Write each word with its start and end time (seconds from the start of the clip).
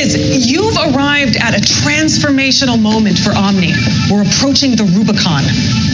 Liz, 0.00 0.50
you've 0.50 0.76
arrived 0.76 1.36
at 1.36 1.54
a 1.54 1.60
transformational 1.60 2.80
moment 2.80 3.18
for 3.18 3.32
Omni. 3.32 3.72
We're 4.10 4.22
approaching 4.22 4.74
the 4.74 4.84
Rubicon. 4.84 5.44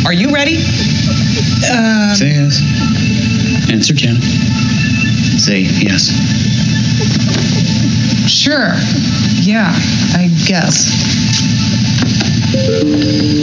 Are 0.06 0.12
you 0.12 0.32
ready? 0.32 0.58
Uh, 1.68 2.14
Say 2.14 2.30
yes. 2.30 2.62
Answer, 3.70 3.94
Janet. 3.94 4.22
Say 4.22 5.60
yes. 5.62 6.10
Sure. 8.30 8.74
Yeah, 9.42 9.72
I 10.14 10.30
guess. 10.46 10.86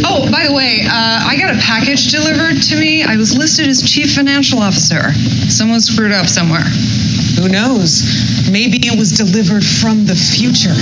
Oh, 0.05 0.31
by 0.31 0.47
the 0.47 0.53
way, 0.53 0.83
uh, 0.85 1.27
I 1.27 1.35
got 1.37 1.53
a 1.53 1.59
package 1.59 2.09
delivered 2.09 2.61
to 2.63 2.77
me. 2.77 3.03
I 3.03 3.17
was 3.17 3.37
listed 3.37 3.67
as 3.67 3.81
chief 3.81 4.15
financial 4.15 4.59
officer. 4.59 5.11
Someone 5.49 5.81
screwed 5.81 6.13
up 6.13 6.27
somewhere. 6.27 6.63
Who 7.39 7.49
knows? 7.49 8.49
Maybe 8.51 8.77
it 8.87 8.97
was 8.97 9.11
delivered 9.11 9.65
from 9.65 10.05
the 10.05 10.15
future. 10.15 10.73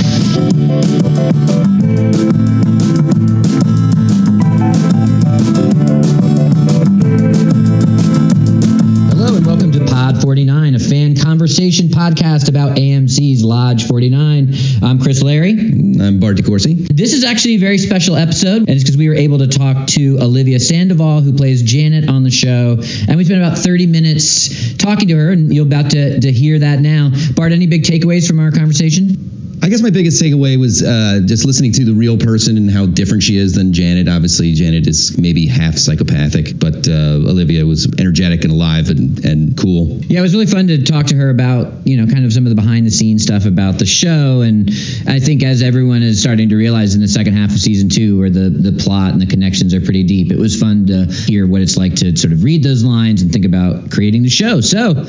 49, 10.21 10.75
a 10.75 10.79
fan 10.79 11.15
conversation 11.15 11.87
podcast 11.87 12.47
about 12.47 12.77
AMC's 12.77 13.43
Lodge 13.43 13.87
49. 13.87 14.53
I'm 14.83 14.99
Chris 14.99 15.23
Larry. 15.23 15.51
I'm 15.51 16.19
Bart 16.19 16.37
DeCourcy. 16.37 16.87
This 16.95 17.13
is 17.13 17.23
actually 17.23 17.55
a 17.55 17.59
very 17.59 17.79
special 17.79 18.15
episode, 18.15 18.57
and 18.57 18.69
it's 18.69 18.83
because 18.83 18.97
we 18.97 19.09
were 19.09 19.15
able 19.15 19.39
to 19.39 19.47
talk 19.47 19.87
to 19.87 20.19
Olivia 20.19 20.59
Sandoval, 20.59 21.21
who 21.21 21.33
plays 21.33 21.63
Janet 21.63 22.07
on 22.07 22.21
the 22.21 22.29
show, 22.29 22.77
and 23.07 23.17
we 23.17 23.25
spent 23.25 23.41
about 23.41 23.57
30 23.57 23.87
minutes 23.87 24.77
talking 24.77 25.07
to 25.07 25.15
her, 25.15 25.31
and 25.31 25.53
you're 25.53 25.65
about 25.65 25.89
to, 25.91 26.19
to 26.19 26.31
hear 26.31 26.59
that 26.59 26.79
now. 26.79 27.11
Bart, 27.33 27.51
any 27.51 27.65
big 27.65 27.83
takeaways 27.83 28.27
from 28.27 28.39
our 28.39 28.51
conversation? 28.51 29.30
I 29.63 29.69
guess 29.69 29.83
my 29.83 29.91
biggest 29.91 30.21
takeaway 30.21 30.59
was 30.59 30.81
uh, 30.81 31.21
just 31.23 31.45
listening 31.45 31.71
to 31.73 31.85
the 31.85 31.93
real 31.93 32.17
person 32.17 32.57
and 32.57 32.69
how 32.69 32.87
different 32.87 33.21
she 33.21 33.37
is 33.37 33.53
than 33.53 33.73
Janet. 33.73 34.09
Obviously, 34.09 34.53
Janet 34.53 34.87
is 34.87 35.19
maybe 35.19 35.45
half 35.45 35.75
psychopathic, 35.75 36.57
but 36.57 36.87
uh, 36.87 37.21
Olivia 37.29 37.63
was 37.63 37.87
energetic 37.99 38.43
and 38.43 38.51
alive 38.51 38.89
and, 38.89 39.23
and 39.23 39.55
cool. 39.55 39.99
Yeah, 40.07 40.17
it 40.19 40.23
was 40.23 40.33
really 40.33 40.47
fun 40.47 40.67
to 40.69 40.81
talk 40.81 41.05
to 41.07 41.15
her 41.15 41.29
about, 41.29 41.85
you 41.85 41.95
know, 41.95 42.11
kind 42.11 42.25
of 42.25 42.33
some 42.33 42.47
of 42.47 42.49
the 42.49 42.55
behind 42.55 42.87
the 42.87 42.91
scenes 42.91 43.21
stuff 43.21 43.45
about 43.45 43.77
the 43.77 43.85
show. 43.85 44.41
And 44.41 44.71
I 45.07 45.19
think 45.19 45.43
as 45.43 45.61
everyone 45.61 46.01
is 46.01 46.19
starting 46.19 46.49
to 46.49 46.55
realize 46.55 46.95
in 46.95 47.01
the 47.01 47.07
second 47.07 47.35
half 47.35 47.51
of 47.51 47.59
season 47.59 47.89
two, 47.89 48.17
where 48.17 48.31
the, 48.31 48.49
the 48.49 48.83
plot 48.83 49.11
and 49.11 49.21
the 49.21 49.27
connections 49.27 49.75
are 49.75 49.81
pretty 49.81 50.03
deep, 50.03 50.31
it 50.31 50.39
was 50.39 50.59
fun 50.59 50.87
to 50.87 51.05
hear 51.05 51.45
what 51.45 51.61
it's 51.61 51.77
like 51.77 51.97
to 51.97 52.17
sort 52.17 52.33
of 52.33 52.43
read 52.43 52.63
those 52.63 52.83
lines 52.83 53.21
and 53.21 53.31
think 53.31 53.45
about 53.45 53.91
creating 53.91 54.23
the 54.23 54.29
show. 54.29 54.59
So 54.59 55.05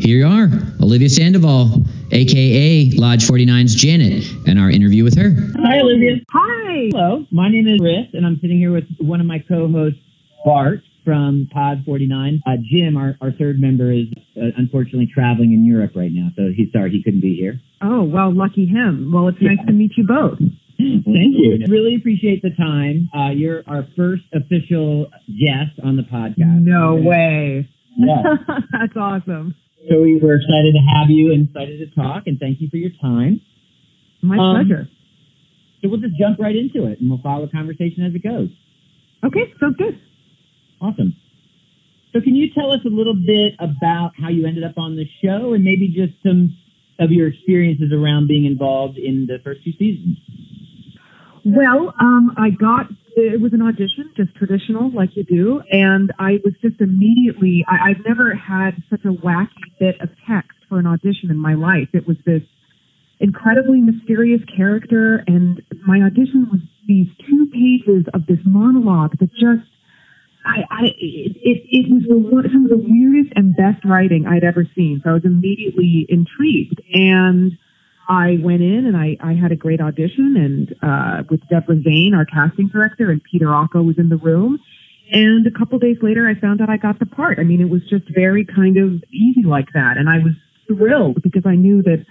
here 0.00 0.16
you 0.16 0.26
are, 0.26 0.48
Olivia 0.82 1.10
Sandoval, 1.10 1.84
aka 2.10 2.90
Lodge 2.94 3.26
49's 3.28 3.74
Janet, 3.74 4.24
and 4.46 4.58
our 4.58 4.70
interview 4.70 5.04
with 5.04 5.14
her. 5.16 5.30
Hi, 5.62 5.80
Olivia. 5.80 6.16
Hi. 6.32 6.88
Hello. 6.90 7.26
My 7.30 7.50
name 7.50 7.68
is 7.68 7.78
Chris, 7.78 8.08
and 8.14 8.24
I'm 8.24 8.38
sitting 8.40 8.58
here 8.58 8.72
with 8.72 8.84
one 8.98 9.20
of 9.20 9.26
my 9.26 9.40
co-hosts, 9.40 9.98
Bart 10.44 10.80
from 11.04 11.48
Pod 11.52 11.82
49. 11.84 12.40
Uh, 12.46 12.50
Jim, 12.62 12.96
our, 12.96 13.16
our 13.20 13.30
third 13.32 13.60
member, 13.60 13.92
is 13.92 14.06
uh, 14.38 14.56
unfortunately 14.56 15.08
traveling 15.12 15.52
in 15.52 15.66
Europe 15.66 15.92
right 15.94 16.12
now, 16.12 16.30
so 16.34 16.48
he's 16.56 16.72
sorry 16.72 16.90
he 16.90 17.02
couldn't 17.02 17.20
be 17.20 17.36
here. 17.36 17.60
Oh, 17.82 18.02
well, 18.02 18.34
lucky 18.34 18.64
him. 18.64 19.10
Well, 19.12 19.28
it's 19.28 19.40
nice 19.42 19.64
to 19.66 19.72
meet 19.72 19.92
you 19.98 20.06
both. 20.06 20.38
Thank 20.78 21.36
you. 21.36 21.58
Really 21.68 21.94
appreciate 21.94 22.40
the 22.40 22.56
time. 22.56 23.10
Uh, 23.14 23.32
you're 23.32 23.62
our 23.66 23.86
first 23.98 24.22
official 24.32 25.10
guest 25.28 25.78
on 25.84 25.96
the 25.96 26.04
podcast. 26.04 26.64
No 26.64 26.94
way. 26.94 27.68
Yeah. 27.98 28.22
That's 28.72 28.96
awesome. 28.96 29.54
So 29.88 30.02
we 30.02 30.18
were 30.18 30.34
excited 30.34 30.74
to 30.74 30.80
have 30.94 31.08
you 31.10 31.32
and 31.32 31.48
excited 31.48 31.78
to 31.78 31.94
talk, 31.94 32.24
and 32.26 32.38
thank 32.38 32.60
you 32.60 32.68
for 32.68 32.76
your 32.76 32.90
time. 33.00 33.40
My 34.22 34.36
Um, 34.36 34.56
pleasure. 34.56 34.88
So 35.80 35.88
we'll 35.88 36.00
just 36.00 36.16
jump 36.18 36.38
right 36.38 36.54
into 36.54 36.84
it, 36.84 37.00
and 37.00 37.08
we'll 37.08 37.20
follow 37.20 37.46
the 37.46 37.52
conversation 37.52 38.04
as 38.04 38.14
it 38.14 38.22
goes. 38.22 38.50
Okay, 39.24 39.52
sounds 39.58 39.76
good. 39.76 39.98
Awesome. 40.80 41.14
So 42.12 42.20
can 42.20 42.34
you 42.34 42.50
tell 42.50 42.72
us 42.72 42.80
a 42.84 42.88
little 42.88 43.14
bit 43.14 43.54
about 43.58 44.12
how 44.16 44.28
you 44.28 44.46
ended 44.46 44.64
up 44.64 44.76
on 44.76 44.96
the 44.96 45.08
show 45.22 45.54
and 45.54 45.64
maybe 45.64 45.88
just 45.88 46.12
some 46.22 46.54
of 46.98 47.12
your 47.12 47.28
experiences 47.28 47.92
around 47.92 48.26
being 48.28 48.44
involved 48.44 48.98
in 48.98 49.26
the 49.26 49.38
first 49.44 49.62
two 49.64 49.72
seasons? 49.72 50.18
Well, 51.44 51.94
um, 51.98 52.34
I 52.36 52.50
got 52.50 52.88
it 53.16 53.40
was 53.40 53.52
an 53.52 53.62
audition, 53.62 54.10
just 54.16 54.34
traditional, 54.34 54.90
like 54.90 55.16
you 55.16 55.24
do, 55.24 55.62
and 55.70 56.12
I 56.18 56.40
was 56.44 56.54
just 56.62 56.80
immediately. 56.80 57.64
I, 57.68 57.90
I've 57.90 58.04
never 58.06 58.34
had 58.34 58.82
such 58.88 59.04
a 59.04 59.12
wacky 59.12 59.48
bit 59.78 60.00
of 60.00 60.10
text 60.28 60.58
for 60.68 60.78
an 60.78 60.86
audition 60.86 61.30
in 61.30 61.38
my 61.38 61.54
life. 61.54 61.88
It 61.92 62.06
was 62.06 62.16
this 62.24 62.42
incredibly 63.18 63.80
mysterious 63.80 64.40
character, 64.56 65.22
and 65.26 65.62
my 65.86 66.00
audition 66.02 66.48
was 66.50 66.60
these 66.86 67.08
two 67.28 67.48
pages 67.52 68.06
of 68.14 68.26
this 68.26 68.40
monologue 68.44 69.18
that 69.18 69.30
just. 69.32 69.68
I, 70.42 70.64
I 70.70 70.84
it, 70.96 71.36
it, 71.68 71.92
was 71.92 72.02
the 72.08 72.16
one, 72.16 72.44
some 72.50 72.64
of 72.64 72.70
the 72.70 72.78
weirdest 72.78 73.34
and 73.36 73.54
best 73.54 73.84
writing 73.84 74.26
I'd 74.26 74.42
ever 74.42 74.64
seen. 74.74 75.02
So 75.04 75.10
I 75.10 75.12
was 75.12 75.26
immediately 75.26 76.06
intrigued, 76.08 76.80
and 76.94 77.58
I 78.10 78.38
went 78.42 78.60
in 78.60 78.86
and 78.86 78.96
I, 78.96 79.16
I 79.20 79.34
had 79.34 79.52
a 79.52 79.56
great 79.56 79.80
audition 79.80 80.34
and 80.36 80.74
uh, 80.82 81.22
with 81.30 81.40
Deborah 81.48 81.80
Zane, 81.80 82.12
our 82.12 82.24
casting 82.26 82.66
director, 82.66 83.08
and 83.08 83.22
Peter 83.22 83.46
Ocko 83.46 83.86
was 83.86 83.98
in 83.98 84.08
the 84.08 84.16
room. 84.16 84.58
And 85.12 85.46
a 85.46 85.56
couple 85.56 85.78
days 85.78 85.98
later, 86.02 86.28
I 86.28 86.34
found 86.38 86.60
out 86.60 86.68
I 86.68 86.76
got 86.76 86.98
the 86.98 87.06
part. 87.06 87.38
I 87.38 87.44
mean, 87.44 87.60
it 87.60 87.70
was 87.70 87.82
just 87.88 88.04
very 88.12 88.44
kind 88.44 88.76
of 88.78 89.04
easy 89.12 89.44
like 89.44 89.68
that, 89.74 89.96
and 89.96 90.08
I 90.08 90.18
was 90.18 90.32
thrilled 90.66 91.22
because 91.22 91.44
I 91.46 91.54
knew 91.54 91.82
that 91.82 92.04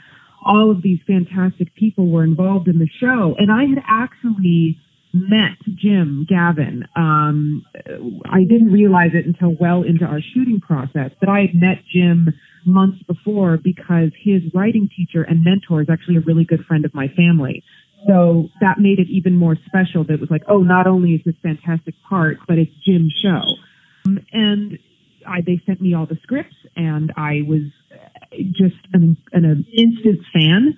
all 0.46 0.72
of 0.72 0.82
these 0.82 1.00
fantastic 1.06 1.76
people 1.76 2.08
were 2.08 2.24
involved 2.24 2.70
in 2.70 2.80
the 2.80 2.90
show, 3.00 3.36
and 3.38 3.52
I 3.52 3.66
had 3.66 3.84
actually 3.86 4.80
met 5.14 5.58
Jim 5.76 6.26
Gavin. 6.30 6.88
Um, 6.96 7.66
I 8.30 8.44
didn't 8.44 8.72
realize 8.72 9.12
it 9.14 9.26
until 9.26 9.56
well 9.60 9.84
into 9.84 10.06
our 10.06 10.22
shooting 10.34 10.62
process, 10.62 11.12
but 11.20 11.28
I 11.28 11.42
had 11.42 11.56
met 11.56 11.84
Jim 11.92 12.34
months 12.72 13.02
before 13.04 13.58
because 13.58 14.12
his 14.22 14.42
writing 14.54 14.90
teacher 14.96 15.24
and 15.24 15.44
mentor 15.44 15.82
is 15.82 15.90
actually 15.90 16.18
a 16.18 16.22
really 16.22 16.46
good 16.46 16.66
friend 16.66 16.86
of 16.86 16.94
my 16.94 17.08
family. 17.10 17.64
So 18.08 18.50
that 18.62 18.80
made 18.80 19.00
it 19.00 19.08
even 19.10 19.36
more 19.36 19.58
special 19.66 20.04
that 20.06 20.14
it 20.14 20.20
was 20.22 20.32
like, 20.32 20.44
oh, 20.48 20.60
not 20.60 20.88
only 20.88 21.12
is 21.12 21.22
this 21.26 21.36
fantastic 21.44 21.96
part, 22.08 22.38
but 22.48 22.58
it's 22.58 22.72
Jim's 22.86 23.14
show. 23.22 23.42
Um, 24.06 24.20
and 24.32 24.80
I, 25.28 25.42
they 25.42 25.62
sent 25.66 25.82
me 25.82 25.94
all 25.94 26.06
the 26.06 26.18
scripts 26.24 26.56
and 26.76 27.12
I 27.18 27.42
was 27.48 27.64
just 28.52 28.78
an, 28.94 29.18
an 29.34 29.66
instant 29.76 30.22
fan. 30.34 30.78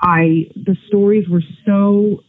I, 0.00 0.50
the 0.56 0.76
stories 0.88 1.28
were 1.28 1.42
so, 1.66 2.22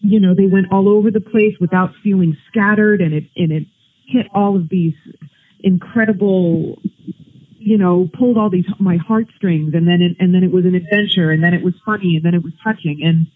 you 0.00 0.20
know, 0.20 0.34
they 0.34 0.46
went 0.46 0.72
all 0.72 0.88
over 0.88 1.10
the 1.10 1.20
place 1.20 1.54
without 1.60 1.90
feeling 2.02 2.36
scattered 2.48 3.00
and 3.00 3.14
it, 3.14 3.24
and 3.36 3.52
it 3.52 3.66
hit 4.06 4.26
all 4.34 4.56
of 4.56 4.68
these 4.68 4.94
incredible 5.62 6.80
you 7.60 7.78
know, 7.78 8.08
pulled 8.18 8.38
all 8.38 8.50
these 8.50 8.64
my 8.78 8.96
heartstrings, 8.96 9.74
and 9.74 9.86
then 9.86 10.00
it, 10.02 10.16
and 10.18 10.34
then 10.34 10.42
it 10.42 10.50
was 10.50 10.64
an 10.64 10.74
adventure, 10.74 11.30
and 11.30 11.44
then 11.44 11.54
it 11.54 11.62
was 11.62 11.74
funny, 11.84 12.16
and 12.16 12.24
then 12.24 12.34
it 12.34 12.42
was 12.42 12.52
touching, 12.64 13.00
and 13.04 13.26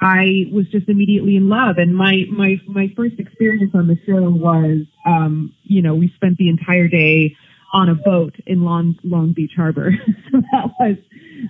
I 0.00 0.46
was 0.52 0.66
just 0.70 0.88
immediately 0.88 1.36
in 1.36 1.48
love. 1.48 1.76
And 1.78 1.96
my 1.96 2.24
my 2.30 2.60
my 2.66 2.92
first 2.96 3.18
experience 3.18 3.72
on 3.74 3.88
the 3.88 3.98
show 4.06 4.30
was, 4.30 4.86
um, 5.06 5.54
you 5.64 5.82
know, 5.82 5.94
we 5.94 6.12
spent 6.16 6.38
the 6.38 6.48
entire 6.48 6.88
day 6.88 7.36
on 7.72 7.88
a 7.88 7.94
boat 7.94 8.34
in 8.46 8.62
Long 8.62 8.96
Long 9.02 9.32
Beach 9.32 9.52
Harbor. 9.56 9.90
so 10.32 10.40
that 10.52 10.70
was 10.78 10.96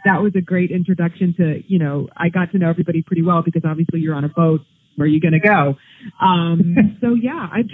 that 0.04 0.22
was 0.22 0.33
a 0.37 0.41
great 0.41 0.71
introduction 0.71 1.34
to, 1.34 1.62
you 1.66 1.78
know, 1.78 2.09
I 2.16 2.28
got 2.28 2.53
to 2.53 2.59
know 2.59 2.71
everybody 2.71 3.03
pretty 3.03 3.22
well 3.22 3.43
because 3.43 3.62
obviously 3.65 4.00
you're 4.00 4.15
on 4.15 4.25
a 4.25 4.28
boat. 4.28 4.60
Where 4.97 5.04
are 5.04 5.09
you 5.09 5.21
going 5.21 5.34
to 5.34 5.41
go? 5.41 5.77
Um, 6.21 6.98
so 7.00 7.15
yeah, 7.15 7.48
I've 7.53 7.66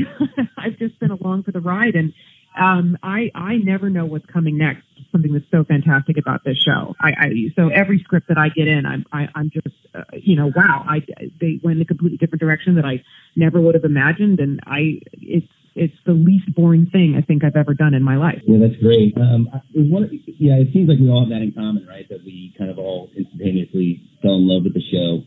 I've 0.58 0.78
just 0.78 0.98
been 1.00 1.10
along 1.10 1.44
for 1.44 1.52
the 1.52 1.60
ride, 1.60 1.94
and 1.94 2.12
um, 2.58 2.98
I 3.02 3.30
I 3.34 3.56
never 3.56 3.90
know 3.90 4.04
what's 4.04 4.26
coming 4.26 4.58
next. 4.58 4.82
Something 5.10 5.32
that's 5.32 5.50
so 5.50 5.64
fantastic 5.64 6.16
about 6.18 6.44
this 6.44 6.56
show. 6.58 6.94
I, 7.00 7.10
I 7.10 7.28
so 7.56 7.68
every 7.68 7.98
script 7.98 8.28
that 8.28 8.38
I 8.38 8.48
get 8.48 8.68
in, 8.68 8.86
I'm 8.86 9.04
I, 9.12 9.28
I'm 9.34 9.50
just 9.50 9.74
uh, 9.94 10.04
you 10.12 10.36
know 10.36 10.52
wow. 10.54 10.84
I 10.88 11.00
they 11.40 11.60
went 11.62 11.76
in 11.76 11.82
a 11.82 11.86
completely 11.86 12.18
different 12.18 12.40
direction 12.40 12.76
that 12.76 12.84
I 12.84 13.02
never 13.36 13.60
would 13.60 13.74
have 13.74 13.84
imagined, 13.84 14.40
and 14.40 14.60
I 14.66 15.00
it's 15.12 15.48
it's 15.74 15.96
the 16.04 16.12
least 16.12 16.54
boring 16.54 16.86
thing 16.86 17.16
I 17.16 17.22
think 17.22 17.44
I've 17.44 17.56
ever 17.56 17.74
done 17.74 17.94
in 17.94 18.02
my 18.02 18.16
life. 18.16 18.40
Yeah, 18.46 18.58
that's 18.60 18.80
great. 18.80 19.16
Um, 19.16 19.48
it 19.72 20.24
yeah, 20.38 20.60
it 20.60 20.72
seems 20.72 20.88
like 20.88 20.98
we 20.98 21.08
all 21.08 21.24
have 21.24 21.30
that 21.30 21.42
in 21.42 21.52
common, 21.52 21.86
right? 21.86 22.08
That 22.08 22.24
we 22.24 22.54
kind 22.58 22.70
of 22.70 22.78
all 22.78 23.10
instantaneously 23.16 24.02
fell 24.20 24.36
in 24.36 24.48
love 24.48 24.64
with 24.64 24.74
the 24.74 24.84
show. 24.92 25.24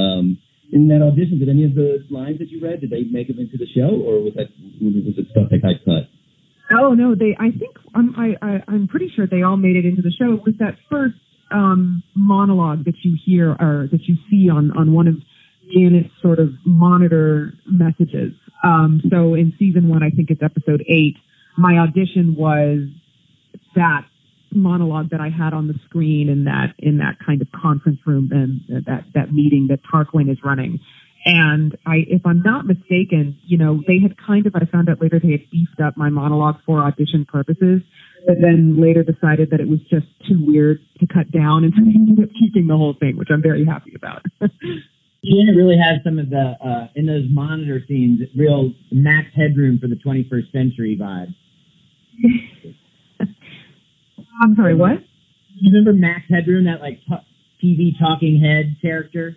Um, 0.00 0.38
in 0.72 0.88
that 0.88 1.02
audition, 1.02 1.38
did 1.38 1.50
any 1.50 1.64
of 1.64 1.74
the 1.74 2.04
lines 2.08 2.38
that 2.38 2.48
you 2.48 2.60
read, 2.64 2.80
did 2.80 2.88
they 2.88 3.04
make 3.04 3.28
them 3.28 3.38
into 3.38 3.58
the 3.58 3.68
show, 3.76 3.92
or 3.92 4.24
was 4.24 4.32
that 4.36 4.48
was 4.80 5.16
it 5.18 5.28
stuff 5.30 5.48
that 5.50 5.60
got 5.60 5.76
cut? 5.84 6.08
Oh 6.72 6.94
no, 6.94 7.14
they. 7.14 7.36
I 7.38 7.50
think 7.50 7.76
I'm. 7.94 8.14
I, 8.16 8.36
I 8.40 8.62
I'm 8.68 8.88
pretty 8.88 9.10
sure 9.14 9.26
they 9.26 9.42
all 9.42 9.56
made 9.56 9.76
it 9.76 9.84
into 9.84 10.02
the 10.02 10.10
show. 10.10 10.34
It 10.34 10.42
was 10.44 10.54
that 10.58 10.76
first 10.90 11.14
um, 11.52 12.02
monologue 12.14 12.84
that 12.84 12.94
you 13.02 13.16
hear 13.24 13.50
or 13.50 13.88
that 13.90 14.02
you 14.04 14.16
see 14.30 14.48
on 14.48 14.70
on 14.76 14.92
one 14.92 15.08
of 15.08 15.14
Janet's 15.74 16.10
sort 16.20 16.38
of 16.38 16.50
monitor 16.64 17.54
messages. 17.66 18.32
Um, 18.64 19.00
so 19.10 19.34
in 19.34 19.52
season 19.58 19.88
one, 19.88 20.02
I 20.02 20.10
think 20.10 20.30
it's 20.30 20.42
episode 20.42 20.84
eight. 20.88 21.16
My 21.56 21.78
audition 21.78 22.34
was 22.36 22.88
that 23.74 24.02
monologue 24.54 25.10
that 25.10 25.20
I 25.20 25.30
had 25.30 25.54
on 25.54 25.66
the 25.68 25.74
screen 25.84 26.28
in 26.28 26.44
that 26.44 26.74
in 26.78 26.98
that 26.98 27.16
kind 27.24 27.40
of 27.42 27.48
conference 27.52 27.98
room 28.06 28.30
and 28.32 28.84
that 28.86 29.04
that 29.14 29.32
meeting 29.32 29.68
that 29.68 29.80
Tarquin 29.82 30.30
is 30.30 30.38
running. 30.44 30.80
And 31.24 31.76
I, 31.86 32.04
if 32.08 32.22
I'm 32.26 32.42
not 32.42 32.66
mistaken, 32.66 33.38
you 33.46 33.56
know, 33.56 33.82
they 33.86 34.00
had 34.00 34.16
kind 34.18 34.46
of, 34.46 34.56
I 34.56 34.64
found 34.66 34.88
out 34.88 35.00
later 35.00 35.20
they 35.22 35.32
had 35.32 35.48
beefed 35.50 35.80
up 35.80 35.96
my 35.96 36.08
monologue 36.08 36.56
for 36.66 36.82
audition 36.82 37.24
purposes, 37.24 37.82
but 38.26 38.36
then 38.40 38.80
later 38.80 39.04
decided 39.04 39.50
that 39.50 39.60
it 39.60 39.68
was 39.68 39.78
just 39.88 40.06
too 40.28 40.44
weird 40.44 40.80
to 40.98 41.06
cut 41.06 41.30
down 41.30 41.64
and 41.64 41.72
so 41.78 41.84
they 41.84 41.92
ended 41.92 42.24
up 42.24 42.30
keeping 42.38 42.66
the 42.66 42.76
whole 42.76 42.94
thing, 42.98 43.16
which 43.16 43.28
I'm 43.30 43.42
very 43.42 43.64
happy 43.64 43.92
about. 43.94 44.22
Janet 45.24 45.54
really 45.56 45.78
has 45.78 46.02
some 46.02 46.18
of 46.18 46.30
the, 46.30 46.56
uh, 46.60 46.88
in 46.96 47.06
those 47.06 47.26
monitor 47.30 47.80
scenes, 47.86 48.20
real 48.36 48.72
Max 48.90 49.28
Headroom 49.36 49.78
for 49.78 49.86
the 49.86 49.94
21st 49.94 50.50
century 50.50 50.98
vibe. 51.00 51.32
I'm 54.42 54.56
sorry, 54.56 54.74
what? 54.74 54.98
You 55.60 55.70
remember 55.72 55.92
Max 55.92 56.22
Headroom, 56.28 56.64
that 56.64 56.80
like 56.80 56.98
t- 57.08 57.14
TV 57.62 57.98
talking 57.98 58.40
head 58.40 58.76
character? 58.82 59.36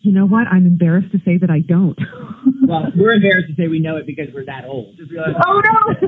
You 0.00 0.12
know 0.12 0.26
what? 0.26 0.46
I'm 0.46 0.66
embarrassed 0.66 1.12
to 1.12 1.18
say 1.24 1.38
that 1.38 1.50
I 1.50 1.60
don't. 1.60 1.98
well, 2.68 2.92
we're 2.96 3.14
embarrassed 3.14 3.48
to 3.48 3.54
say 3.56 3.68
we 3.68 3.80
know 3.80 3.96
it 3.96 4.06
because 4.06 4.28
we're 4.32 4.46
that 4.46 4.64
old. 4.64 4.98
oh 4.98 5.60
no! 5.64 5.94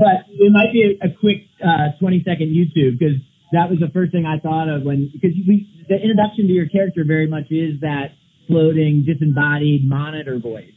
but 0.00 0.24
it 0.28 0.52
might 0.52 0.72
be 0.72 0.98
a, 1.00 1.06
a 1.06 1.10
quick 1.12 1.48
uh, 1.62 1.96
20 2.00 2.24
second 2.24 2.48
YouTube 2.48 2.98
because 2.98 3.20
that 3.52 3.68
was 3.68 3.78
the 3.80 3.90
first 3.92 4.12
thing 4.12 4.24
I 4.24 4.38
thought 4.40 4.68
of 4.68 4.82
when 4.82 5.10
because 5.12 5.32
we 5.46 5.68
the 5.88 5.96
introduction 5.96 6.46
to 6.46 6.52
your 6.52 6.68
character 6.68 7.04
very 7.06 7.26
much 7.26 7.50
is 7.50 7.80
that 7.80 8.16
floating 8.46 9.04
disembodied 9.06 9.88
monitor 9.88 10.38
voice. 10.38 10.72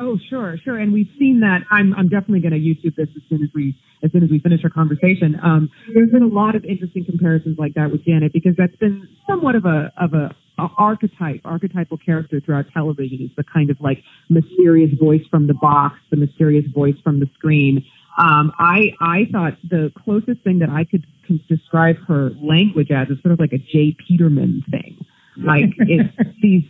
Oh, 0.00 0.16
sure, 0.30 0.56
sure. 0.62 0.78
And 0.78 0.92
we've 0.92 1.10
seen 1.18 1.40
that. 1.40 1.62
I'm, 1.70 1.92
I'm 1.94 2.08
definitely 2.08 2.40
going 2.40 2.52
to 2.52 2.60
YouTube 2.60 2.94
this 2.94 3.08
as 3.16 3.22
soon 3.28 3.42
as 3.42 3.48
we, 3.52 3.74
as 4.04 4.12
soon 4.12 4.22
as 4.22 4.30
we 4.30 4.38
finish 4.38 4.60
our 4.62 4.70
conversation. 4.70 5.38
Um, 5.42 5.70
there's 5.92 6.10
been 6.10 6.22
a 6.22 6.28
lot 6.28 6.54
of 6.54 6.64
interesting 6.64 7.04
comparisons 7.04 7.58
like 7.58 7.74
that 7.74 7.90
with 7.90 8.04
Janet 8.04 8.32
because 8.32 8.54
that's 8.56 8.76
been 8.76 9.08
somewhat 9.26 9.56
of 9.56 9.64
a, 9.64 9.92
of 9.98 10.14
a, 10.14 10.26
a 10.26 10.34
archetype, 10.58 11.40
archetypal 11.44 11.98
character 11.98 12.40
throughout 12.40 12.66
television. 12.72 13.20
Is 13.22 13.30
the 13.36 13.44
kind 13.44 13.70
of 13.70 13.80
like 13.80 14.02
mysterious 14.28 14.90
voice 14.98 15.22
from 15.30 15.46
the 15.46 15.54
box, 15.54 15.96
the 16.10 16.16
mysterious 16.16 16.66
voice 16.74 16.96
from 17.02 17.20
the 17.20 17.28
screen. 17.34 17.84
Um, 18.18 18.52
I, 18.58 18.92
I 19.00 19.28
thought 19.30 19.58
the 19.62 19.92
closest 20.04 20.42
thing 20.42 20.58
that 20.58 20.70
I 20.70 20.84
could, 20.84 21.06
could 21.26 21.46
describe 21.46 21.96
her 22.08 22.30
language 22.42 22.90
as 22.90 23.08
is 23.08 23.22
sort 23.22 23.32
of 23.32 23.38
like 23.38 23.52
a 23.52 23.58
J. 23.58 23.96
Peterman 24.06 24.64
thing. 24.70 25.04
Like 25.36 25.70
it's 25.78 26.12
these 26.42 26.64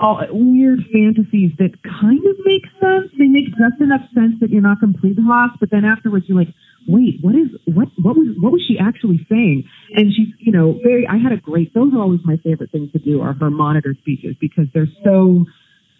all 0.00 0.24
weird 0.30 0.80
fantasies 0.92 1.52
that 1.58 1.72
kind 1.82 2.24
of 2.24 2.36
make 2.44 2.64
sense. 2.80 3.10
They 3.18 3.26
make 3.26 3.48
just 3.48 3.80
enough 3.80 4.02
sense 4.14 4.40
that 4.40 4.50
you're 4.50 4.62
not 4.62 4.80
completely 4.80 5.22
lost, 5.24 5.58
but 5.60 5.70
then 5.70 5.84
afterwards 5.84 6.26
you're 6.28 6.38
like, 6.38 6.52
wait, 6.88 7.18
what 7.20 7.34
is 7.34 7.48
what 7.64 7.88
what 8.00 8.16
was 8.16 8.36
what 8.40 8.52
was 8.52 8.62
she 8.66 8.78
actually 8.78 9.24
saying? 9.28 9.64
And 9.94 10.12
she's, 10.14 10.28
you 10.38 10.52
know, 10.52 10.78
very 10.82 11.06
I 11.06 11.18
had 11.18 11.32
a 11.32 11.36
great 11.36 11.74
those 11.74 11.92
are 11.94 12.00
always 12.00 12.20
my 12.24 12.36
favorite 12.38 12.70
things 12.70 12.92
to 12.92 12.98
do 12.98 13.20
are 13.22 13.34
her 13.34 13.50
monitor 13.50 13.94
speeches 14.00 14.36
because 14.40 14.66
they're 14.74 14.88
so 15.04 15.44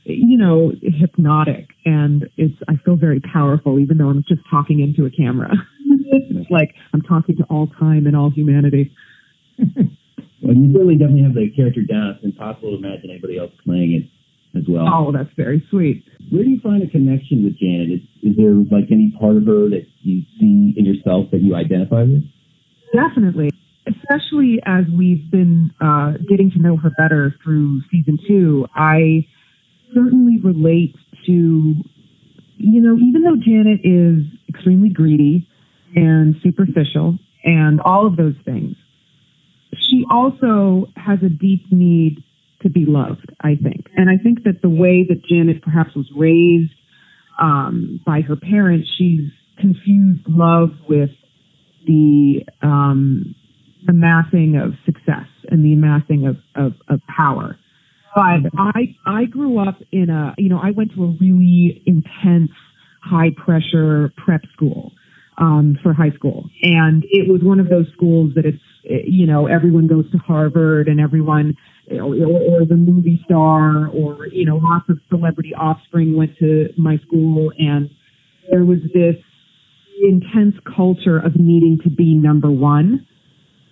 you 0.09 0.39
know, 0.39 0.71
hypnotic 0.83 1.71
and 1.85 2.29
it's 2.37 2.55
I 2.69 2.75
feel 2.85 2.97
very 2.97 3.21
powerful 3.21 3.79
even 3.79 3.99
though 3.99 4.09
I'm 4.09 4.25
just 4.29 4.43
talking 4.51 4.81
into 4.81 5.05
a 5.05 5.11
camera. 5.11 5.53
it's 5.85 6.51
like 6.51 6.75
I'm 6.95 7.03
talking 7.03 7.37
to 7.39 7.45
all 7.45 7.67
time 7.79 8.07
and 8.07 8.17
all 8.17 8.31
humanity. 8.31 8.93
Well, 10.43 10.55
you 10.55 10.79
really 10.79 10.97
definitely 10.97 11.23
have 11.23 11.35
the 11.35 11.51
character 11.51 11.83
down. 11.83 12.17
It's 12.17 12.25
impossible 12.25 12.71
to 12.71 12.77
imagine 12.77 13.11
anybody 13.11 13.39
else 13.39 13.53
playing 13.65 13.95
it 13.95 14.59
as 14.59 14.65
well. 14.69 14.87
Oh, 14.87 15.13
that's 15.13 15.33
very 15.37 15.65
sweet. 15.71 16.05
Where 16.37 16.45
do 16.45 16.51
you 16.51 16.61
find 16.61 16.83
a 16.83 16.87
connection 16.87 17.45
with 17.45 17.59
Janet? 17.59 17.89
Is, 17.89 18.01
is 18.23 18.37
there 18.37 18.53
like 18.53 18.93
any 18.93 19.11
part 19.19 19.39
of 19.39 19.47
her 19.47 19.71
that 19.71 19.87
you 20.03 20.21
see 20.39 20.75
in 20.77 20.85
yourself 20.85 21.31
that 21.33 21.41
you 21.41 21.55
identify 21.55 22.03
with? 22.03 22.25
Definitely. 22.93 23.49
Especially 23.87 24.61
as 24.67 24.85
we've 24.95 25.31
been 25.31 25.71
uh, 25.81 26.13
getting 26.29 26.51
to 26.51 26.59
know 26.59 26.77
her 26.77 26.91
better 26.99 27.35
through 27.43 27.81
season 27.91 28.19
two, 28.29 28.67
I 28.75 29.27
certainly 29.95 30.37
relate 30.45 30.95
to, 31.25 31.33
you 32.59 32.81
know, 32.83 32.99
even 32.99 33.23
though 33.23 33.37
Janet 33.37 33.81
is 33.83 34.27
extremely 34.47 34.91
greedy 34.91 35.49
and 35.95 36.37
superficial 36.43 37.19
and 37.45 37.81
all 37.81 38.07
of 38.07 38.17
those 38.19 38.37
things, 38.45 38.77
she 39.89 40.05
also 40.11 40.93
has 40.97 41.19
a 41.23 41.31
deep 41.31 41.73
need 41.73 42.23
to 42.67 42.71
be 42.73 42.85
loved, 42.87 43.33
I 43.41 43.55
think. 43.55 43.87
And 43.97 44.11
I 44.11 44.23
think 44.23 44.45
that 44.45 44.61
the 44.61 44.69
way 44.69 45.07
that 45.09 45.25
Janet 45.29 45.63
perhaps 45.63 45.95
was 45.95 46.11
raised 46.17 46.73
um, 47.41 48.01
by 48.05 48.21
her 48.23 48.37
parents, 48.37 48.89
she's 48.99 49.31
confused 49.59 50.25
love 50.29 50.71
with 50.89 51.11
the 51.87 52.41
um, 52.63 53.35
amassing 53.89 54.57
of 54.57 54.73
success 54.85 55.29
and 55.49 55.65
the 55.65 55.73
amassing 55.73 56.27
of, 56.27 56.37
of, 56.55 56.73
of 56.89 57.01
power. 57.15 57.57
But 58.15 58.51
I 58.57 58.97
I 59.05 59.25
grew 59.27 59.59
up 59.59 59.77
in 59.93 60.09
a 60.09 60.35
you 60.39 60.49
know 60.49 60.59
I 60.59 60.71
went 60.71 60.95
to 60.95 61.05
a 61.05 61.17
really 61.21 61.83
intense 61.85 62.51
high 63.03 63.31
pressure 63.37 64.11
prep 64.17 64.41
school 64.55 64.93
um, 65.39 65.79
for 65.83 65.93
high 65.93 66.13
school, 66.13 66.49
and 66.63 67.05
it 67.11 67.31
was 67.31 67.43
one 67.43 67.61
of 67.61 67.69
those 67.69 67.87
schools 67.95 68.33
that 68.35 68.47
it's 68.47 68.63
you 68.89 69.27
know, 69.27 69.47
everyone 69.47 69.87
goes 69.87 70.11
to 70.13 70.19
Harvard 70.19 70.89
and 70.89 71.01
everyone, 71.01 71.57
or, 71.91 72.15
or 72.15 72.65
the 72.65 72.77
movie 72.77 73.21
star, 73.25 73.89
or, 73.89 74.27
you 74.29 74.45
know, 74.45 74.57
lots 74.57 74.89
of 74.89 74.99
celebrity 75.09 75.55
offspring 75.55 76.17
went 76.17 76.37
to 76.39 76.69
my 76.77 76.99
school. 76.99 77.53
And 77.59 77.91
there 78.51 78.65
was 78.65 78.79
this 78.95 79.17
intense 80.03 80.55
culture 80.77 81.19
of 81.19 81.37
needing 81.37 81.79
to 81.83 81.91
be 81.91 82.15
number 82.15 82.51
one 82.51 83.07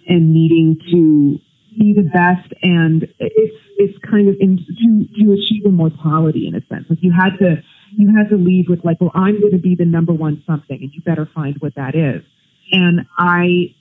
and 0.06 0.34
needing 0.34 0.78
to 0.90 1.38
be 1.78 1.94
the 1.94 2.08
best. 2.12 2.52
And 2.62 3.04
it's, 3.18 3.56
it's 3.76 3.98
kind 4.10 4.28
of 4.28 4.36
in, 4.40 4.56
to, 4.56 5.24
to 5.24 5.32
achieve 5.32 5.64
immortality 5.64 6.48
in 6.48 6.54
a 6.54 6.66
sense. 6.66 6.86
Like 6.90 7.00
you 7.02 7.12
had 7.12 7.36
to, 7.38 7.62
you 7.96 8.14
had 8.16 8.28
to 8.30 8.36
leave 8.36 8.66
with 8.68 8.84
like, 8.84 9.00
well, 9.00 9.12
I'm 9.14 9.40
going 9.40 9.52
to 9.52 9.58
be 9.58 9.74
the 9.74 9.84
number 9.84 10.12
one 10.12 10.42
something 10.46 10.78
and 10.80 10.90
you 10.92 11.02
better 11.02 11.28
find 11.34 11.56
what 11.58 11.74
that 11.76 11.94
is. 11.94 12.22
And 12.72 13.06
I 13.18 13.74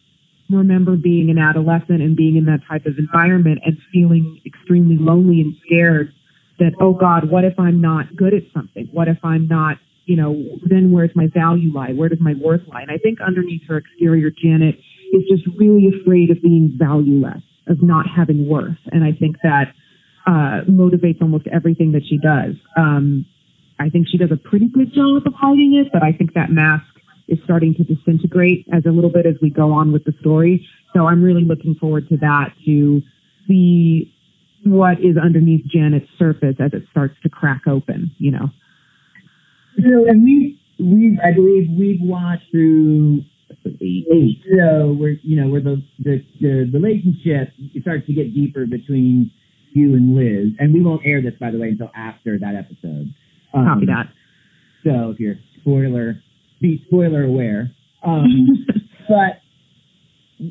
remember 0.49 0.95
being 0.95 1.29
an 1.29 1.37
adolescent 1.37 2.01
and 2.01 2.15
being 2.15 2.35
in 2.35 2.45
that 2.45 2.59
type 2.69 2.85
of 2.85 2.97
environment 2.97 3.59
and 3.65 3.77
feeling 3.91 4.41
extremely 4.45 4.97
lonely 4.99 5.41
and 5.41 5.55
scared 5.65 6.13
that, 6.59 6.73
oh 6.79 6.93
God, 6.93 7.29
what 7.29 7.43
if 7.43 7.59
I'm 7.59 7.81
not 7.81 8.15
good 8.15 8.33
at 8.33 8.43
something? 8.53 8.89
What 8.91 9.07
if 9.07 9.17
I'm 9.23 9.47
not, 9.47 9.77
you 10.05 10.15
know, 10.15 10.59
then 10.65 10.91
where's 10.91 11.11
my 11.15 11.27
value 11.33 11.73
lie? 11.73 11.93
Where 11.93 12.09
does 12.09 12.19
my 12.21 12.33
worth 12.39 12.61
lie? 12.67 12.81
And 12.81 12.91
I 12.91 12.97
think 12.97 13.19
underneath 13.21 13.63
her 13.67 13.77
exterior, 13.77 14.29
Janet 14.29 14.75
is 15.13 15.23
just 15.29 15.43
really 15.57 15.87
afraid 16.01 16.29
of 16.29 16.41
being 16.41 16.75
valueless, 16.77 17.41
of 17.67 17.81
not 17.81 18.05
having 18.07 18.47
worth. 18.47 18.77
And 18.91 19.03
I 19.03 19.13
think 19.13 19.37
that 19.43 19.73
uh, 20.27 20.61
motivates 20.69 21.21
almost 21.21 21.47
everything 21.47 21.93
that 21.93 22.03
she 22.07 22.17
does. 22.17 22.55
Um, 22.77 23.25
I 23.79 23.89
think 23.89 24.07
she 24.09 24.17
does 24.17 24.31
a 24.31 24.37
pretty 24.37 24.67
good 24.67 24.93
job 24.93 25.23
of 25.25 25.33
hiding 25.33 25.75
it, 25.75 25.91
but 25.91 26.03
I 26.03 26.11
think 26.11 26.33
that 26.33 26.51
mask 26.51 26.85
is 27.27 27.39
starting 27.43 27.73
to 27.75 27.83
disintegrate 27.83 28.65
as 28.73 28.85
a 28.85 28.89
little 28.89 29.09
bit 29.09 29.25
as 29.25 29.35
we 29.41 29.49
go 29.49 29.71
on 29.71 29.91
with 29.91 30.03
the 30.03 30.13
story. 30.19 30.67
So 30.93 31.07
I'm 31.07 31.23
really 31.23 31.43
looking 31.43 31.75
forward 31.75 32.07
to 32.09 32.17
that 32.17 32.53
to 32.65 33.01
see 33.47 34.13
what 34.63 34.99
is 34.99 35.17
underneath 35.17 35.65
Janet's 35.65 36.07
surface 36.17 36.55
as 36.59 36.73
it 36.73 36.83
starts 36.91 37.15
to 37.23 37.29
crack 37.29 37.67
open, 37.67 38.11
you 38.17 38.31
know. 38.31 38.49
So, 39.77 40.07
and 40.07 40.23
we 40.23 40.59
we 40.79 41.19
I 41.23 41.33
believe 41.33 41.69
we've 41.77 42.01
watched 42.01 42.51
through 42.51 43.23
eight. 43.65 44.41
So 44.57 44.95
we're 44.99 45.17
you 45.23 45.41
know 45.41 45.49
where 45.49 45.61
the, 45.61 45.83
the 45.99 46.23
the 46.39 46.69
relationship 46.71 47.53
starts 47.81 48.05
to 48.07 48.13
get 48.13 48.33
deeper 48.33 48.65
between 48.65 49.31
you 49.73 49.95
and 49.95 50.15
Liz, 50.15 50.53
and 50.59 50.73
we 50.73 50.81
won't 50.81 51.01
air 51.05 51.21
this 51.21 51.33
by 51.39 51.51
the 51.51 51.57
way 51.57 51.69
until 51.69 51.91
after 51.95 52.37
that 52.39 52.55
episode. 52.55 53.13
Um, 53.53 53.65
Copy 53.65 53.85
that. 53.87 54.07
So 54.83 55.11
if 55.11 55.19
you're 55.19 55.35
spoiler 55.61 56.21
be 56.63 56.81
spoiler 56.87 57.23
aware. 57.23 57.69
Um, 58.03 58.65
but 59.07 59.43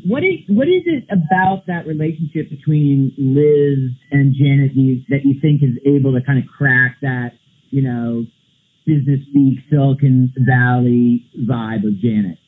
what 0.04 0.22
is 0.22 0.44
what 0.46 0.68
is 0.68 0.82
it 0.86 1.04
about 1.10 1.66
that 1.66 1.86
relationship 1.86 2.50
between 2.50 3.12
Liz 3.18 3.96
and 4.12 4.34
Janet 4.34 4.76
you, 4.76 5.02
that 5.08 5.24
you 5.24 5.40
think 5.40 5.62
is 5.62 5.76
able 5.84 6.12
to 6.12 6.24
kind 6.24 6.38
of 6.38 6.44
crack 6.46 6.98
that 7.02 7.32
you 7.70 7.82
know 7.82 8.24
business 8.86 9.20
speak 9.30 9.58
Silicon 9.70 10.32
Valley 10.36 11.26
vibe 11.36 11.84
of 11.86 11.98
Janet? 11.98 12.38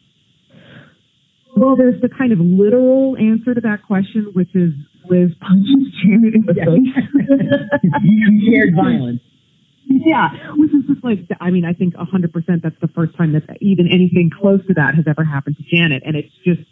Well, 1.57 1.77
there's 1.77 2.01
the 2.03 2.09
kind 2.09 2.33
of 2.33 2.39
literal 2.41 3.17
answer 3.17 3.55
to 3.55 3.61
that 3.61 3.85
question, 3.87 4.31
which 4.35 4.55
is 4.55 4.73
Liz 5.09 5.31
punches 5.41 5.95
Janet 6.03 6.35
in 6.35 6.45
the 6.47 6.55
yeah. 6.55 6.65
face. 6.65 8.01
you 8.03 8.53
shared 8.53 8.75
violence 8.75 9.21
yeah, 9.87 10.31
which 10.57 10.71
is 10.71 10.85
just 10.89 11.05
like, 11.05 11.19
I 11.41 11.51
mean, 11.51 11.65
I 11.65 11.73
think 11.73 11.95
100% 11.95 12.63
that's 12.63 12.81
the 12.81 12.89
first 12.89 13.17
time 13.17 13.33
that 13.33 13.45
even 13.61 13.89
anything 13.89 14.31
close 14.31 14.65
to 14.67 14.75
that 14.75 14.95
has 14.95 15.05
ever 15.07 15.25
happened 15.25 15.57
to 15.57 15.63
Janet. 15.65 16.03
And 16.07 16.17
it's 16.17 16.33
just, 16.45 16.63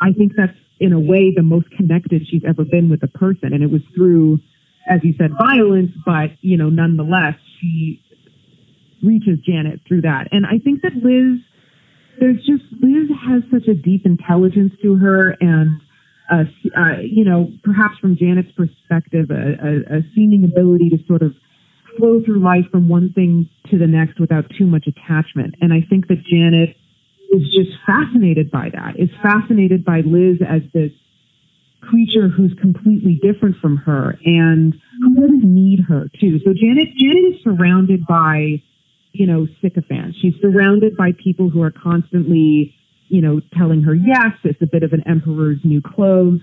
I 0.00 0.12
think 0.12 0.32
that's 0.36 0.56
in 0.80 0.92
a 0.92 1.00
way 1.00 1.32
the 1.34 1.42
most 1.42 1.70
connected 1.70 2.26
she's 2.28 2.42
ever 2.46 2.64
been 2.64 2.90
with 2.90 3.02
a 3.02 3.08
person. 3.08 3.52
And 3.52 3.62
it 3.62 3.70
was 3.70 3.82
through, 3.94 4.40
as 4.88 5.00
you 5.02 5.14
said, 5.18 5.30
violence, 5.38 5.92
but, 6.04 6.30
you 6.40 6.56
know, 6.56 6.68
nonetheless, 6.70 7.34
she 7.60 8.02
reaches 9.02 9.38
Janet 9.46 9.80
through 9.86 10.02
that. 10.02 10.28
And 10.32 10.46
I 10.46 10.58
think 10.58 10.82
that 10.82 10.94
Liz 10.96 11.40
there's 12.20 12.38
just 12.46 12.64
Liz 12.80 13.10
has 13.26 13.42
such 13.50 13.66
a 13.68 13.74
deep 13.74 14.06
intelligence 14.06 14.72
to 14.82 14.94
her 14.96 15.36
and 15.40 15.80
uh, 16.30 16.44
uh, 16.76 17.00
you 17.02 17.24
know, 17.24 17.52
perhaps 17.62 17.98
from 17.98 18.16
Janet's 18.16 18.50
perspective, 18.52 19.30
a, 19.30 19.34
a, 19.34 19.98
a, 19.98 20.02
seeming 20.14 20.44
ability 20.44 20.88
to 20.88 20.98
sort 21.06 21.20
of 21.20 21.34
flow 21.96 22.22
through 22.24 22.40
life 22.40 22.66
from 22.70 22.88
one 22.88 23.12
thing 23.12 23.48
to 23.70 23.78
the 23.78 23.86
next 23.86 24.20
without 24.20 24.50
too 24.56 24.66
much 24.66 24.86
attachment. 24.86 25.54
And 25.60 25.72
I 25.72 25.80
think 25.88 26.08
that 26.08 26.24
Janet 26.24 26.76
is 27.30 27.48
just 27.52 27.70
fascinated 27.86 28.50
by 28.50 28.70
that, 28.70 28.98
is 28.98 29.10
fascinated 29.22 29.84
by 29.84 30.00
Liz 30.00 30.38
as 30.46 30.62
this 30.72 30.92
creature 31.80 32.28
who's 32.28 32.54
completely 32.60 33.20
different 33.22 33.56
from 33.56 33.76
her 33.76 34.18
and 34.24 34.74
who 35.00 35.14
doesn't 35.20 35.44
need 35.44 35.80
her 35.80 36.08
too. 36.18 36.38
So 36.44 36.54
Janet, 36.54 36.88
Janet 36.96 37.34
is 37.34 37.42
surrounded 37.42 38.06
by, 38.06 38.62
you 39.12 39.26
know, 39.26 39.46
sycophants. 39.60 40.18
She's 40.20 40.34
surrounded 40.40 40.96
by 40.96 41.12
people 41.12 41.50
who 41.50 41.62
are 41.62 41.70
constantly 41.70 42.74
you 43.08 43.20
know, 43.20 43.40
telling 43.56 43.82
her 43.82 43.94
yes. 43.94 44.32
It's 44.42 44.60
a 44.62 44.66
bit 44.66 44.82
of 44.82 44.92
an 44.92 45.02
emperor's 45.06 45.58
new 45.64 45.80
clothes 45.80 46.40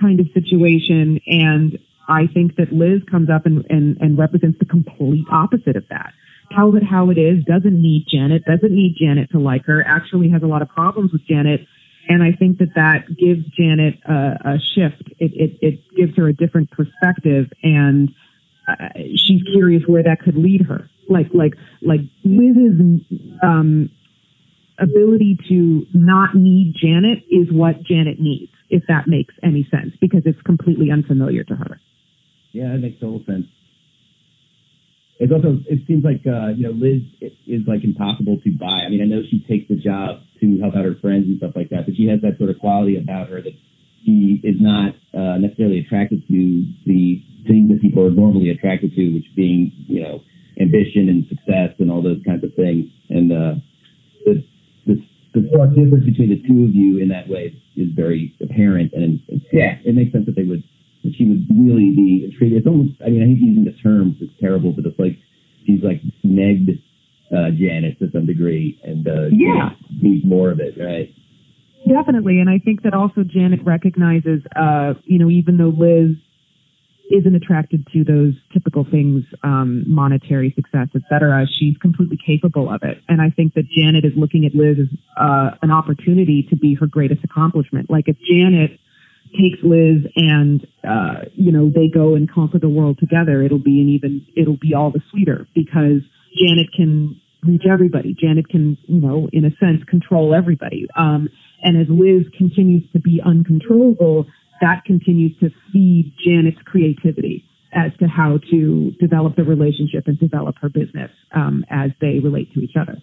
kind 0.00 0.20
of 0.20 0.26
situation. 0.32 1.20
And 1.26 1.78
I 2.08 2.26
think 2.32 2.56
that 2.56 2.72
Liz 2.72 3.02
comes 3.10 3.30
up 3.30 3.46
and, 3.46 3.64
and, 3.68 3.96
and 4.00 4.18
represents 4.18 4.58
the 4.58 4.64
complete 4.64 5.24
opposite 5.30 5.76
of 5.76 5.84
that. 5.90 6.12
Tells 6.54 6.76
it 6.76 6.82
how 6.82 7.10
it 7.10 7.18
is, 7.18 7.44
doesn't 7.44 7.80
need 7.80 8.06
Janet, 8.10 8.44
doesn't 8.44 8.72
need 8.72 8.96
Janet 8.98 9.30
to 9.30 9.38
like 9.38 9.64
her, 9.66 9.82
actually 9.86 10.28
has 10.30 10.42
a 10.42 10.46
lot 10.46 10.62
of 10.62 10.68
problems 10.68 11.12
with 11.12 11.26
Janet. 11.26 11.60
And 12.08 12.22
I 12.22 12.32
think 12.32 12.58
that 12.58 12.74
that 12.74 13.08
gives 13.08 13.46
Janet 13.56 13.94
a, 14.06 14.12
a 14.44 14.58
shift. 14.74 15.08
It, 15.18 15.32
it, 15.34 15.58
it 15.62 15.80
gives 15.96 16.16
her 16.16 16.28
a 16.28 16.34
different 16.34 16.70
perspective 16.70 17.46
and 17.62 18.10
uh, 18.68 18.88
she's 19.16 19.42
curious 19.52 19.82
where 19.86 20.02
that 20.02 20.20
could 20.20 20.36
lead 20.36 20.62
her. 20.62 20.88
Like, 21.08 21.28
like, 21.32 21.54
like 21.82 22.00
Liz's, 22.24 23.00
um, 23.42 23.90
ability 24.78 25.38
to 25.48 25.86
not 25.94 26.34
need 26.34 26.74
Janet 26.80 27.18
is 27.30 27.50
what 27.50 27.82
Janet 27.82 28.20
needs, 28.20 28.52
if 28.70 28.82
that 28.88 29.06
makes 29.06 29.34
any 29.42 29.66
sense, 29.70 29.94
because 30.00 30.22
it's 30.24 30.40
completely 30.42 30.90
unfamiliar 30.90 31.44
to 31.44 31.54
her. 31.54 31.80
Yeah, 32.54 32.70
that 32.70 32.78
makes 32.78 33.00
total 33.00 33.18
sense. 33.26 33.50
It's 35.18 35.32
also 35.32 35.58
it 35.66 35.82
seems 35.90 36.06
like 36.06 36.22
uh, 36.22 36.54
you 36.54 36.70
know 36.70 36.74
Liz 36.74 37.02
is 37.50 37.66
like 37.66 37.82
impossible 37.82 38.38
to 38.46 38.50
buy. 38.54 38.86
I 38.86 38.88
mean, 38.88 39.02
I 39.02 39.10
know 39.10 39.22
she 39.26 39.42
takes 39.42 39.66
the 39.66 39.74
job 39.74 40.22
to 40.38 40.58
help 40.62 40.78
out 40.78 40.84
her 40.86 40.94
friends 41.02 41.26
and 41.26 41.38
stuff 41.38 41.58
like 41.58 41.70
that, 41.70 41.86
but 41.86 41.98
she 41.98 42.06
has 42.06 42.22
that 42.22 42.38
sort 42.38 42.50
of 42.50 42.58
quality 42.62 42.96
about 42.96 43.28
her 43.28 43.42
that 43.42 43.58
she 44.06 44.38
is 44.46 44.54
not 44.62 44.94
uh, 45.10 45.38
necessarily 45.38 45.80
attracted 45.80 46.22
to 46.30 46.40
the 46.86 47.22
things 47.42 47.74
that 47.74 47.82
people 47.82 48.06
are 48.06 48.14
normally 48.14 48.50
attracted 48.50 48.94
to, 48.94 49.14
which 49.14 49.26
being 49.34 49.74
you 49.90 50.02
know 50.02 50.22
ambition 50.60 51.10
and 51.10 51.26
success 51.26 51.74
and 51.82 51.90
all 51.90 52.02
those 52.02 52.22
kinds 52.22 52.44
of 52.44 52.54
things. 52.54 52.86
And 53.10 53.34
uh, 53.34 53.54
the 54.26 54.46
the 55.34 55.42
stark 55.50 55.74
difference 55.74 56.06
between 56.06 56.30
the 56.30 56.38
two 56.46 56.70
of 56.70 56.74
you 56.74 57.02
in 57.02 57.10
that 57.10 57.26
way 57.26 57.50
is 57.74 57.90
very 57.98 58.30
apparent, 58.38 58.92
and 58.94 59.18
it's, 59.26 59.44
yeah, 59.50 59.82
it 59.84 59.94
makes 59.94 60.12
sense 60.12 60.26
that 60.26 60.36
they 60.38 60.46
would 60.46 60.62
she 61.12 61.26
would 61.26 61.46
really 61.50 61.92
be. 61.94 62.32
It's 62.40 62.66
almost, 62.66 62.94
I 63.04 63.10
mean, 63.10 63.22
I 63.22 63.26
hate 63.26 63.38
using 63.38 63.64
the 63.64 63.76
terms, 63.82 64.16
it's 64.20 64.32
terrible, 64.40 64.72
but 64.72 64.86
it's 64.86 64.98
like 64.98 65.18
she's 65.66 65.82
like 65.82 66.00
negged 66.24 66.80
uh, 67.32 67.50
Janet 67.50 67.98
to 67.98 68.10
some 68.12 68.26
degree, 68.26 68.80
and 68.84 69.06
uh, 69.06 69.26
yeah, 69.30 69.70
needs 70.00 70.24
more 70.24 70.50
of 70.50 70.60
it, 70.60 70.74
right? 70.78 71.12
Definitely, 71.88 72.40
and 72.40 72.48
I 72.48 72.58
think 72.58 72.82
that 72.82 72.94
also 72.94 73.24
Janet 73.24 73.60
recognizes, 73.64 74.42
uh, 74.56 74.94
you 75.04 75.18
know, 75.18 75.28
even 75.28 75.58
though 75.58 75.72
Liz 75.76 76.16
isn't 77.10 77.34
attracted 77.34 77.86
to 77.92 78.02
those 78.02 78.32
typical 78.52 78.84
things, 78.90 79.24
um, 79.42 79.84
monetary 79.86 80.52
success, 80.56 80.88
etc. 80.94 81.46
She's 81.46 81.76
completely 81.76 82.18
capable 82.24 82.70
of 82.70 82.82
it, 82.82 83.02
and 83.08 83.20
I 83.20 83.30
think 83.30 83.54
that 83.54 83.68
Janet 83.68 84.04
is 84.04 84.12
looking 84.16 84.46
at 84.46 84.54
Liz 84.54 84.78
as 84.80 84.98
uh, 85.16 85.56
an 85.62 85.70
opportunity 85.70 86.46
to 86.50 86.56
be 86.56 86.74
her 86.74 86.86
greatest 86.86 87.24
accomplishment. 87.24 87.90
Like 87.90 88.08
if 88.08 88.16
Janet 88.28 88.78
takes 89.34 89.62
Liz 89.62 90.10
and 90.16 90.66
uh, 90.86 91.26
you 91.34 91.52
know 91.52 91.70
they 91.70 91.88
go 91.88 92.14
and 92.14 92.30
conquer 92.30 92.58
the 92.58 92.68
world 92.68 92.98
together, 92.98 93.42
it'll 93.42 93.58
be 93.58 93.80
an 93.80 93.88
even 93.88 94.26
it'll 94.36 94.58
be 94.60 94.74
all 94.74 94.90
the 94.90 95.02
sweeter 95.10 95.46
because 95.54 96.02
Janet 96.38 96.68
can 96.74 97.20
reach 97.44 97.64
everybody. 97.70 98.14
Janet 98.14 98.48
can 98.48 98.78
you 98.86 99.00
know 99.00 99.28
in 99.32 99.44
a 99.44 99.50
sense 99.58 99.82
control 99.88 100.34
everybody. 100.34 100.86
Um, 100.96 101.28
and 101.62 101.80
as 101.80 101.86
Liz 101.88 102.26
continues 102.36 102.84
to 102.92 103.00
be 103.00 103.20
uncontrollable 103.24 104.26
that 104.60 104.84
continues 104.84 105.38
to 105.40 105.50
feed 105.72 106.14
Janet's 106.24 106.60
creativity 106.64 107.44
as 107.72 107.92
to 107.98 108.06
how 108.06 108.38
to 108.50 108.92
develop 109.00 109.36
the 109.36 109.44
relationship 109.44 110.04
and 110.06 110.18
develop 110.18 110.56
her 110.60 110.68
business 110.68 111.10
um, 111.34 111.64
as 111.68 111.90
they 112.00 112.20
relate 112.22 112.52
to 112.54 112.60
each 112.60 112.76
other. 112.80 112.96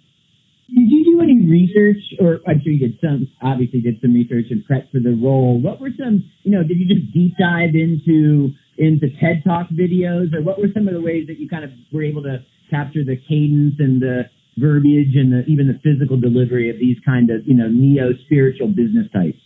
Did 0.73 0.87
you 0.87 1.03
do 1.03 1.21
any 1.21 1.45
research, 1.45 2.01
or 2.19 2.39
I'm 2.47 2.61
sure 2.63 2.71
you 2.71 2.79
did 2.79 2.97
some, 3.01 3.27
obviously 3.41 3.81
did 3.81 3.99
some 4.01 4.13
research 4.13 4.45
and 4.51 4.63
prep 4.65 4.89
for 4.91 4.99
the 4.99 5.11
role. 5.11 5.59
What 5.59 5.81
were 5.81 5.91
some, 5.99 6.23
you 6.43 6.51
know, 6.51 6.63
did 6.63 6.79
you 6.79 6.87
just 6.87 7.11
deep 7.13 7.35
dive 7.37 7.75
into 7.75 8.51
into 8.77 9.07
TED 9.19 9.43
Talk 9.45 9.67
videos, 9.69 10.33
or 10.33 10.41
what 10.41 10.59
were 10.59 10.69
some 10.73 10.87
of 10.87 10.93
the 10.93 11.01
ways 11.01 11.27
that 11.27 11.39
you 11.39 11.49
kind 11.49 11.63
of 11.63 11.71
were 11.91 12.03
able 12.03 12.23
to 12.23 12.39
capture 12.69 13.03
the 13.03 13.17
cadence 13.17 13.75
and 13.79 14.01
the 14.01 14.23
verbiage 14.57 15.15
and 15.15 15.31
the, 15.31 15.43
even 15.47 15.67
the 15.67 15.79
physical 15.83 16.17
delivery 16.19 16.69
of 16.69 16.79
these 16.79 16.97
kind 17.05 17.29
of, 17.29 17.45
you 17.45 17.53
know, 17.53 17.67
neo 17.67 18.13
spiritual 18.25 18.67
business 18.67 19.07
types? 19.13 19.39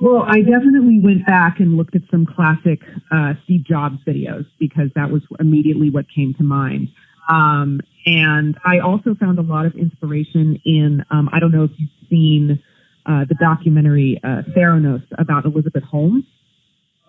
Well, 0.00 0.22
I 0.26 0.40
definitely 0.40 1.00
went 1.02 1.26
back 1.26 1.60
and 1.60 1.76
looked 1.76 1.96
at 1.96 2.02
some 2.10 2.26
classic 2.26 2.80
uh, 3.10 3.34
Steve 3.44 3.64
Jobs 3.64 3.98
videos 4.06 4.44
because 4.58 4.90
that 4.94 5.10
was 5.10 5.22
immediately 5.40 5.90
what 5.90 6.06
came 6.14 6.34
to 6.34 6.42
mind. 6.42 6.88
Um, 7.28 7.80
and 8.06 8.56
I 8.64 8.78
also 8.78 9.14
found 9.14 9.38
a 9.38 9.42
lot 9.42 9.66
of 9.66 9.74
inspiration 9.74 10.60
in, 10.64 11.04
um, 11.10 11.28
I 11.32 11.40
don't 11.40 11.52
know 11.52 11.64
if 11.64 11.70
you've 11.76 11.90
seen 12.08 12.62
uh, 13.06 13.24
the 13.28 13.34
documentary 13.34 14.20
uh, 14.24 14.42
Theranos 14.56 15.02
about 15.18 15.44
Elizabeth 15.44 15.84
Holmes. 15.84 16.24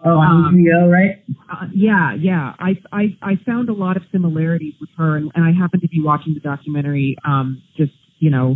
Oh, 0.03 0.11
on 0.11 0.45
um, 0.45 0.55
HBO, 0.55 0.89
right? 0.89 1.23
Uh, 1.51 1.67
yeah, 1.73 2.13
yeah. 2.13 2.53
I, 2.57 2.77
I 2.93 3.17
I 3.21 3.35
found 3.45 3.67
a 3.67 3.73
lot 3.73 3.97
of 3.97 4.03
similarities 4.13 4.73
with 4.79 4.89
her, 4.97 5.17
and, 5.17 5.29
and 5.35 5.43
I 5.43 5.51
happened 5.51 5.81
to 5.81 5.89
be 5.89 6.01
watching 6.01 6.33
the 6.33 6.39
documentary 6.39 7.17
um, 7.25 7.61
just 7.75 7.91
you 8.19 8.29
know 8.29 8.55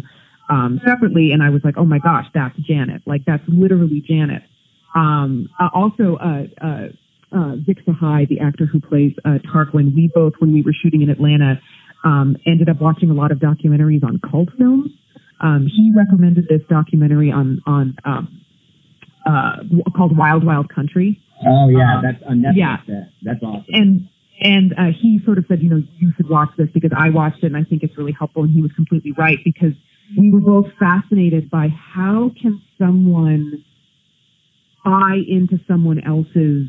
um, 0.49 0.79
separately, 0.85 1.33
and 1.33 1.43
I 1.43 1.49
was 1.49 1.61
like, 1.65 1.75
oh 1.77 1.83
my 1.83 1.99
gosh, 1.99 2.27
that's 2.33 2.55
Janet. 2.59 3.01
Like 3.05 3.25
that's 3.25 3.43
literally 3.47 4.01
Janet. 4.07 4.43
Um, 4.95 5.49
uh, 5.59 5.67
also, 5.73 6.15
uh, 6.15 6.43
uh, 7.35 7.55
Vik 7.57 7.85
Sahay, 7.85 8.27
the 8.27 8.39
actor 8.39 8.65
who 8.65 8.79
plays 8.79 9.13
uh, 9.25 9.39
Tarquin, 9.53 9.95
we 9.95 10.09
both, 10.13 10.33
when 10.39 10.53
we 10.53 10.61
were 10.61 10.73
shooting 10.73 11.01
in 11.01 11.09
Atlanta, 11.09 11.59
um, 12.03 12.37
ended 12.45 12.69
up 12.69 12.81
watching 12.81 13.09
a 13.09 13.13
lot 13.13 13.31
of 13.31 13.39
documentaries 13.39 14.03
on 14.03 14.19
cult 14.19 14.49
films. 14.57 14.91
Um, 15.41 15.67
he 15.67 15.91
recommended 15.95 16.47
this 16.47 16.61
documentary 16.69 17.31
on 17.31 17.61
on 17.65 17.97
um, 18.05 18.41
uh, 19.25 19.57
called 19.95 20.17
Wild 20.17 20.45
Wild 20.45 20.73
Country. 20.73 21.19
Oh 21.45 21.69
yeah, 21.69 21.97
um, 21.97 22.03
that's 22.03 22.23
on 22.27 22.41
Netflix. 22.41 22.55
Yeah, 22.87 23.03
that's 23.21 23.43
awesome. 23.43 23.65
And 23.69 24.09
and 24.41 24.73
uh, 24.73 24.91
he 24.99 25.19
sort 25.25 25.37
of 25.37 25.45
said, 25.47 25.61
you 25.61 25.69
know, 25.69 25.83
you 25.99 26.11
should 26.17 26.29
watch 26.29 26.49
this 26.57 26.67
because 26.73 26.91
I 26.95 27.09
watched 27.09 27.43
it 27.43 27.47
and 27.47 27.57
I 27.57 27.63
think 27.63 27.83
it's 27.83 27.97
really 27.97 28.11
helpful. 28.11 28.43
And 28.43 28.51
he 28.51 28.61
was 28.61 28.71
completely 28.73 29.13
right 29.17 29.37
because 29.43 29.73
we 30.17 30.31
were 30.31 30.41
both 30.41 30.67
fascinated 30.79 31.49
by 31.49 31.69
how 31.69 32.31
can 32.41 32.61
someone 32.77 33.63
buy 34.83 35.19
into 35.27 35.59
someone 35.67 36.03
else's 36.05 36.67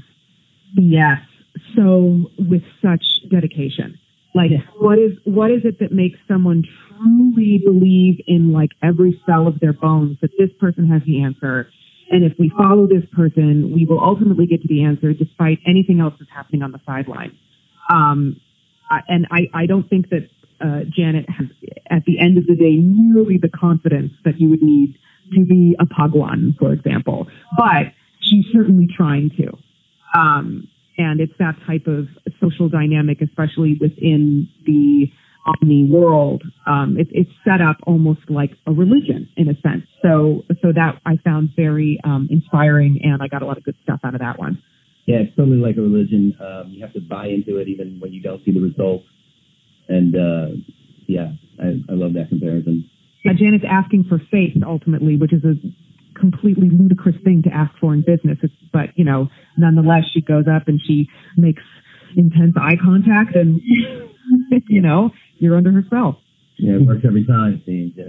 BS 0.77 1.21
so 1.77 2.27
with 2.39 2.63
such 2.83 3.05
dedication. 3.31 3.99
Like 4.35 4.51
what 4.79 4.99
is 4.99 5.13
what 5.25 5.51
is 5.51 5.65
it 5.65 5.79
that 5.79 5.93
makes 5.93 6.19
someone 6.27 6.65
truly 6.89 7.63
believe 7.65 8.21
in 8.27 8.53
like 8.53 8.71
every 8.83 9.21
cell 9.25 9.47
of 9.47 9.61
their 9.61 9.73
bones 9.73 10.19
that 10.23 10.31
this 10.39 10.51
person 10.59 10.89
has 10.89 11.03
the 11.07 11.23
answer 11.23 11.69
and 12.11 12.25
if 12.25 12.33
we 12.39 12.51
follow 12.57 12.87
this 12.87 13.05
person, 13.13 13.73
we 13.75 13.87
will 13.87 14.01
ultimately 14.01 14.47
get 14.47 14.63
to 14.63 14.69
the 14.69 14.85
answer 14.85 15.13
despite 15.13 15.59
anything 15.67 16.01
else 16.01 16.15
that's 16.19 16.31
happening 16.31 16.63
on 16.63 16.73
the 16.73 16.81
sideline. 16.85 17.37
Um, 17.93 18.41
and 19.09 19.27
I, 19.31 19.49
I 19.55 19.67
don't 19.67 19.89
think 19.89 20.11
that 20.11 20.29
uh, 20.61 20.85
Janet 20.89 21.29
has, 21.29 21.49
at 21.91 22.05
the 22.05 22.19
end 22.19 22.39
of 22.39 22.47
the 22.47 22.55
day, 22.55 22.77
nearly 22.77 23.39
the 23.39 23.49
confidence 23.49 24.13
that 24.25 24.41
you 24.41 24.51
would 24.51 24.63
need 24.63 24.97
to 25.35 25.45
be 25.45 25.75
a 25.81 25.87
Bhagwan, 25.87 26.55
for 26.59 26.73
example. 26.73 27.27
But 27.57 27.93
she's 28.21 28.45
certainly 28.53 28.89
trying 28.95 29.31
to. 29.39 29.59
Um, 30.15 30.69
and 30.97 31.21
it's 31.21 31.33
that 31.39 31.55
type 31.67 31.87
of 31.87 32.07
social 32.41 32.69
dynamic, 32.69 33.21
especially 33.21 33.77
within 33.81 34.49
the 34.65 35.07
omni 35.47 35.89
world. 35.91 36.43
Um, 36.67 36.97
it, 36.99 37.09
it's 37.11 37.31
set 37.45 37.61
up 37.61 37.77
almost 37.87 38.21
like 38.29 38.53
a 38.67 38.73
religion 38.73 39.29
in 39.37 39.49
a 39.49 39.55
sense. 39.61 39.85
So, 40.03 40.43
so 40.63 40.73
that 40.73 41.01
I 41.05 41.17
found 41.25 41.51
very 41.57 41.99
um, 42.05 42.29
inspiring, 42.31 43.01
and 43.03 43.23
I 43.23 43.29
got 43.29 43.43
a 43.43 43.47
lot 43.47 43.59
of 43.59 43.65
good 43.65 43.77
stuff 43.83 44.01
out 44.05 44.15
of 44.15 44.21
that 44.21 44.39
one. 44.39 44.63
Yeah, 45.07 45.17
it's 45.17 45.37
totally 45.37 45.59
like 45.59 45.77
a 45.77 45.83
religion. 45.83 46.35
Um, 46.41 46.71
you 46.71 46.83
have 46.83 46.95
to 46.95 47.01
buy 47.01 47.27
into 47.27 47.59
it 47.59 47.69
even 47.69 47.99
when 48.01 48.13
you 48.13 48.23
don't 48.23 48.43
see 48.45 48.53
the 48.53 48.61
results. 48.61 49.05
And 49.89 50.17
uh, 50.17 50.57
yeah, 51.07 51.33
I, 51.61 51.83
I 51.91 51.95
love 51.95 52.15
that 52.15 52.31
comparison. 52.31 52.89
Yeah, 53.23 53.33
Janet's 53.39 53.65
asking 53.69 54.05
for 54.09 54.19
faith 54.31 54.57
ultimately, 54.67 55.17
which 55.17 55.33
is 55.33 55.45
a 55.45 55.55
completely 56.19 56.71
ludicrous 56.71 57.17
thing 57.25 57.43
to 57.45 57.51
ask 57.51 57.73
for 57.81 57.93
in 57.95 58.01
business. 58.01 58.39
It's, 58.43 58.55
but 58.73 58.97
you 58.97 59.05
know, 59.05 59.29
nonetheless, 59.57 60.05
she 60.13 60.21
goes 60.21 60.45
up 60.49 60.69
and 60.69 60.81
she 60.85 61.09
makes 61.37 61.63
intense 62.17 62.55
eye 62.57 62.77
contact, 62.83 63.37
and 63.37 63.61
you 64.69 64.81
know, 64.81 65.11
you're 65.39 65.57
under 65.57 65.73
her 65.73 65.83
spell. 65.87 66.21
Yeah, 66.59 66.77
it 66.77 66.87
works 66.87 67.03
every 67.07 67.27
time. 67.27 67.61
It 67.61 67.67
seems. 67.67 67.93
Yeah. 67.97 68.07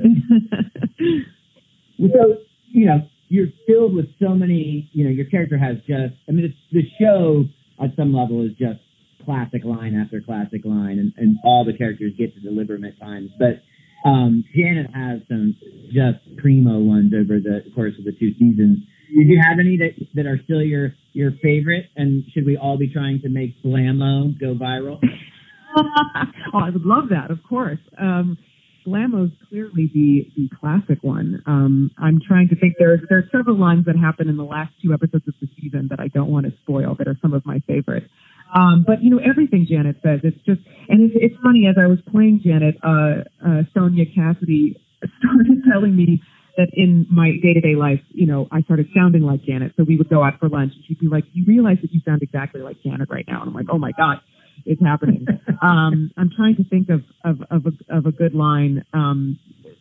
so 2.14 2.38
you 2.72 2.86
know 2.86 3.08
you're 3.28 3.48
filled 3.68 3.96
with 3.96 4.08
so 4.20 4.30
many. 4.30 4.90
You 4.94 5.06
know, 5.06 5.12
your 5.12 5.26
character 5.26 5.58
has 5.58 5.78
just. 5.80 6.14
I 6.30 6.32
mean, 6.32 6.46
it's, 6.46 6.58
the 6.72 6.84
show 7.00 7.46
at 7.84 7.96
some 7.96 8.14
level 8.14 8.46
is 8.46 8.52
just 8.52 8.80
classic 9.26 9.66
line 9.66 9.96
after 9.96 10.22
classic 10.22 10.62
line, 10.64 11.00
and, 11.00 11.14
and 11.18 11.38
all 11.44 11.66
the 11.66 11.76
characters 11.76 12.14
get 12.18 12.34
to 12.36 12.40
deliver 12.40 12.74
them 12.74 12.86
at 12.86 13.00
times. 13.00 13.32
But 13.40 13.64
um, 14.06 14.44
Janet 14.56 14.88
has 14.94 15.22
some 15.28 15.56
just 15.88 16.38
primo 16.38 16.80
ones 16.80 17.12
over 17.14 17.40
the 17.40 17.62
course 17.74 17.94
of 17.98 18.06
the 18.06 18.12
two 18.12 18.34
seasons. 18.40 18.80
Did 19.10 19.28
you 19.28 19.42
have 19.42 19.60
any 19.60 19.78
that, 19.78 19.94
that 20.14 20.26
are 20.26 20.40
still 20.44 20.62
your 20.62 20.94
your 21.14 21.32
favorite? 21.42 21.88
And 21.96 22.24
should 22.34 22.46
we 22.46 22.58
all 22.58 22.78
be 22.78 22.88
trying 22.92 23.22
to 23.22 23.30
make 23.30 23.62
Blammo 23.64 24.40
go 24.40 24.54
viral? 24.56 25.00
oh, 25.78 26.60
I 26.60 26.70
would 26.70 26.86
love 26.86 27.10
that, 27.10 27.32
of 27.32 27.40
course. 27.48 27.80
Um, 28.00 28.38
Blammo's 28.86 29.32
clearly 29.50 29.90
the 29.94 30.30
the 30.36 30.50
classic 30.60 31.02
one. 31.02 31.42
Um, 31.46 31.92
I'm 31.98 32.20
trying 32.28 32.50
to 32.50 32.56
think. 32.56 32.76
There 32.78 33.00
there 33.10 33.20
are 33.20 33.30
several 33.32 33.58
lines 33.58 33.86
that 33.86 33.96
happen 33.98 34.30
in 34.30 34.38
the 34.38 34.44
last 34.44 34.74
two 34.84 34.94
episodes 34.94 35.28
of 35.28 35.34
the 35.42 35.48
season 35.60 35.88
that 35.90 36.00
I 36.00 36.10
don't 36.10 36.30
want 36.30 36.46
to 36.46 36.54
spoil. 36.62 36.96
That 36.96 37.08
are 37.08 37.18
some 37.22 37.34
of 37.34 37.46
my 37.46 37.60
favorites. 37.68 38.08
Um, 38.56 38.86
but 38.88 39.04
you 39.04 39.10
know 39.10 39.20
everything 39.20 39.68
Janet 39.70 39.98
says. 40.02 40.22
It's 40.24 40.40
just 40.46 40.62
and 40.88 41.04
it's 41.04 41.14
it's 41.20 41.36
funny 41.44 41.68
as 41.68 41.76
I 41.78 41.88
was 41.88 42.00
playing 42.10 42.42
Janet, 42.44 42.76
uh, 42.82 43.28
uh, 43.46 43.62
Sonya 43.74 44.06
Cassidy 44.16 44.80
started 45.20 45.62
telling 45.72 45.96
me 45.96 46.22
that 46.58 46.70
in 46.74 47.06
my 47.12 47.32
day 47.44 47.54
to 47.54 47.62
day 47.62 47.76
life, 47.76 48.00
you 48.10 48.26
know, 48.26 48.48
I 48.52 48.62
started 48.62 48.88
sounding 48.96 49.24
like 49.24 49.44
Janet. 49.44 49.74
So 49.76 49.84
we 49.84 49.98
would 49.98 50.10
go 50.10 50.24
out 50.24 50.40
for 50.40 50.48
lunch 50.48 50.72
and 50.74 50.86
she'd 50.88 51.00
be 51.00 51.08
like, 51.08 51.26
You 51.34 51.44
realize 51.46 51.78
that 51.82 51.92
you 51.94 52.02
sound 52.06 52.24
exactly 52.24 52.62
like 52.62 52.82
Janet 52.82 53.10
right 53.10 53.26
now? 53.28 53.42
And 53.42 53.50
I'm 53.50 53.54
like, 53.54 53.68
Oh 53.70 53.78
my 53.78 53.92
God, 53.92 54.18
it's 54.66 54.82
happening. 54.82 55.28
um, 55.62 56.12
I'm 56.18 56.30
trying 56.36 56.56
to 56.56 56.64
think 56.64 56.90
of, 56.90 57.02
of, 57.26 57.42
of, 57.52 57.66
a, 57.66 57.98
of 57.98 58.06
a 58.06 58.12
good 58.12 58.34
line. 58.34 58.86
Um, 58.94 59.38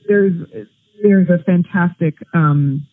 there's, 0.08 0.34
there's 1.02 1.28
a 1.28 1.42
fantastic, 1.44 2.14
um, 2.34 2.86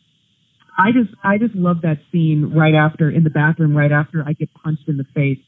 I 0.77 0.91
just, 0.91 1.13
I 1.23 1.37
just 1.37 1.55
love 1.55 1.81
that 1.81 1.97
scene 2.11 2.53
right 2.55 2.75
after 2.75 3.09
in 3.09 3.23
the 3.23 3.29
bathroom, 3.29 3.75
right 3.75 3.91
after 3.91 4.23
I 4.25 4.33
get 4.33 4.49
punched 4.53 4.87
in 4.87 4.97
the 4.97 5.05
face 5.15 5.39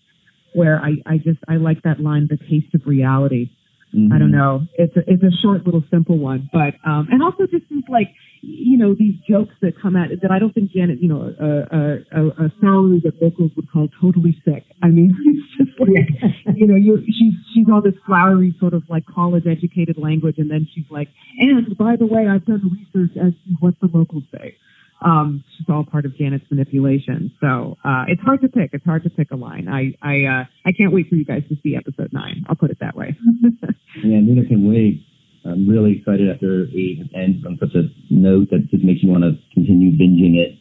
where 0.54 0.80
I, 0.80 0.96
I 1.06 1.18
just, 1.18 1.40
I 1.48 1.58
like 1.58 1.84
that 1.84 2.00
line, 2.00 2.28
the 2.30 2.38
taste 2.38 2.74
of 2.74 2.82
reality. 2.86 3.50
Mm-hmm. 3.94 4.12
I 4.12 4.18
don't 4.18 4.32
know. 4.32 4.66
It's 4.74 4.96
a, 4.98 5.02
it's 5.06 5.22
a 5.22 5.30
short 5.44 5.66
little 5.66 5.84
simple 5.92 6.18
one, 6.18 6.50
but 6.52 6.74
um, 6.84 7.08
and 7.12 7.22
also 7.22 7.46
just 7.46 7.70
these 7.70 7.84
like 7.88 8.10
you 8.42 8.76
know 8.76 8.96
these 8.98 9.14
jokes 9.30 9.54
that 9.62 9.80
come 9.80 9.96
at 9.96 10.10
that 10.22 10.32
I 10.32 10.40
don't 10.40 10.52
think 10.52 10.72
Janet 10.72 11.00
you 11.00 11.08
know 11.08 11.22
a 11.22 12.18
a, 12.18 12.46
a, 12.46 12.52
salary 12.60 13.02
that 13.06 13.22
locals 13.22 13.52
would 13.56 13.70
call 13.72 13.90
totally 14.02 14.36
sick. 14.44 14.66
I 14.82 14.88
mean 14.88 15.14
it's 15.26 15.70
just 15.70 15.80
like 15.80 16.58
you 16.58 16.66
know 16.66 16.76
you 16.76 17.06
she's 17.06 17.34
she's 17.54 17.68
all 17.72 17.84
this 17.84 17.94
flowery 18.08 18.56
sort 18.60 18.74
of 18.74 18.82
like 18.90 19.06
college 19.06 19.46
educated 19.46 20.00
language, 20.00 20.40
and 20.40 20.50
then 20.50 20.68
she's 20.74 20.90
like, 20.90 21.10
and 21.38 21.78
by 21.78 21.96
the 21.96 22.08
way, 22.08 22.28
I've 22.28 22.46
done 22.46 22.66
research 22.74 23.16
as 23.16 23.34
to 23.34 23.54
what 23.60 23.76
the 23.80 23.90
locals 23.94 24.24
say. 24.34 24.58
Um, 25.04 25.44
it's 25.60 25.70
all 25.70 25.84
part 25.84 26.06
of 26.06 26.16
Janet's 26.18 26.46
manipulation. 26.50 27.32
So 27.42 27.78
uh, 27.84 28.06
it's 28.08 28.22
hard 28.22 28.42
to 28.42 28.48
pick. 28.48 28.72
It's 28.74 28.86
hard 28.86 29.04
to 29.04 29.10
pick 29.10 29.32
a 29.32 29.36
line. 29.36 29.68
I 29.68 29.94
I 30.02 30.24
uh, 30.24 30.44
I 30.66 30.72
can't 30.72 30.94
wait 30.94 31.10
for 31.10 31.16
you 31.16 31.26
guys 31.26 31.44
to 31.50 31.56
see 31.62 31.76
episode 31.76 32.14
nine. 32.14 32.46
I'll 32.48 32.56
put 32.56 32.72
it 32.72 32.78
that 32.80 32.96
way. 32.96 33.18
yeah, 34.04 34.20
neither 34.22 34.48
can 34.48 34.68
we. 34.68 35.06
I'm 35.46 35.68
really 35.68 35.98
excited 36.00 36.30
after 36.30 36.66
eight 36.72 37.04
ends 37.14 37.46
on 37.46 37.58
such 37.60 37.76
a 37.76 37.92
note 38.10 38.50
that 38.52 38.70
just 38.72 38.84
makes 38.84 39.04
you 39.04 39.12
want 39.12 39.24
to 39.24 39.36
continue 39.54 39.92
binging 39.92 40.40
it. 40.40 40.56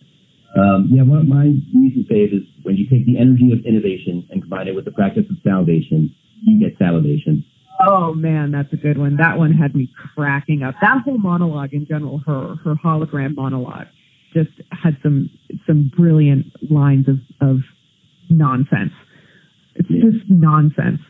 Um, 0.59 0.91
yeah, 0.91 1.03
one 1.03 1.19
of 1.19 1.29
my 1.29 1.55
recent 1.73 2.11
fave 2.11 2.35
is 2.35 2.43
when 2.63 2.77
you 2.77 2.91
take 2.91 3.07
the 3.07 3.17
energy 3.17 3.53
of 3.53 3.65
innovation 3.65 4.27
and 4.31 4.43
combine 4.43 4.67
it 4.67 4.75
with 4.75 4.85
the 4.85 4.91
practice 4.91 5.25
of 5.31 5.37
salvation, 5.45 6.15
you 6.43 6.59
get 6.59 6.77
salivation. 6.79 7.45
Oh 7.89 8.13
man, 8.13 8.51
that's 8.51 8.73
a 8.73 8.77
good 8.77 8.99
one. 8.99 9.17
That 9.17 9.39
one 9.39 9.53
had 9.53 9.75
me 9.75 9.89
cracking 10.15 10.63
up. 10.63 10.75
That 10.83 11.03
whole 11.05 11.19
monologue 11.19 11.73
in 11.73 11.87
general, 11.87 12.21
her 12.27 12.57
her 12.65 12.75
hologram 12.75 13.37
monologue 13.37 13.87
just 14.33 14.51
had 14.71 14.97
some 15.03 15.31
some 15.67 15.91
brilliant 15.97 16.47
lines 16.71 17.07
of, 17.09 17.19
of 17.41 17.59
nonsense. 18.29 18.93
It's 19.75 19.89
just 19.89 20.29
nonsense. 20.29 21.01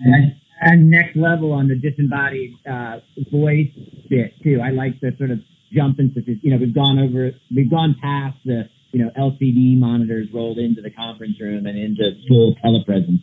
And, 0.00 0.40
and 0.60 0.90
next 0.90 1.16
level 1.16 1.52
on 1.52 1.68
the 1.68 1.76
disembodied 1.76 2.54
uh, 2.68 3.00
voice 3.30 3.70
bit 4.08 4.34
too. 4.42 4.60
I 4.62 4.70
like 4.70 5.00
the 5.00 5.12
sort 5.18 5.30
of 5.30 5.40
jump 5.72 5.98
into 5.98 6.22
you 6.42 6.50
know 6.50 6.56
we've 6.56 6.74
gone 6.74 6.98
over 6.98 7.32
we've 7.54 7.70
gone 7.70 7.94
past 8.00 8.38
the 8.44 8.68
you 8.92 9.04
know 9.04 9.10
LCD 9.18 9.78
monitors 9.78 10.28
rolled 10.32 10.58
into 10.58 10.80
the 10.80 10.90
conference 10.90 11.40
room 11.40 11.66
and 11.66 11.78
into 11.78 12.12
full 12.28 12.54
telepresence. 12.64 13.22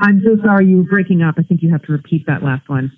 I'm 0.00 0.20
so 0.24 0.42
sorry 0.42 0.66
you 0.66 0.78
were 0.78 0.88
breaking 0.88 1.22
up. 1.22 1.36
I 1.38 1.42
think 1.42 1.62
you 1.62 1.70
have 1.70 1.82
to 1.82 1.92
repeat 1.92 2.26
that 2.26 2.42
last 2.42 2.68
one. 2.68 2.92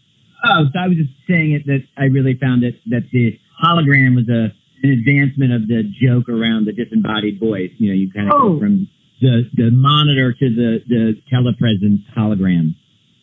Oh, 0.46 0.64
so 0.72 0.78
I 0.78 0.88
was 0.88 0.96
just 0.96 1.10
saying 1.28 1.52
it 1.52 1.66
that 1.66 1.84
I 1.96 2.04
really 2.04 2.38
found 2.40 2.64
it 2.64 2.76
that 2.86 3.08
the 3.12 3.38
hologram 3.62 4.16
was 4.16 4.28
a 4.28 4.54
an 4.84 4.90
advancement 4.90 5.52
of 5.52 5.66
the 5.66 5.82
joke 6.00 6.28
around 6.28 6.66
the 6.66 6.72
disembodied 6.72 7.40
voice. 7.40 7.70
You 7.78 7.88
know, 7.88 7.94
you 7.94 8.12
kind 8.12 8.28
of 8.28 8.34
oh. 8.34 8.52
go 8.54 8.60
from 8.60 8.88
the 9.20 9.48
the 9.54 9.70
monitor 9.70 10.32
to 10.32 10.48
the 10.50 10.78
the 10.86 11.14
telepresence 11.32 12.04
hologram. 12.16 12.74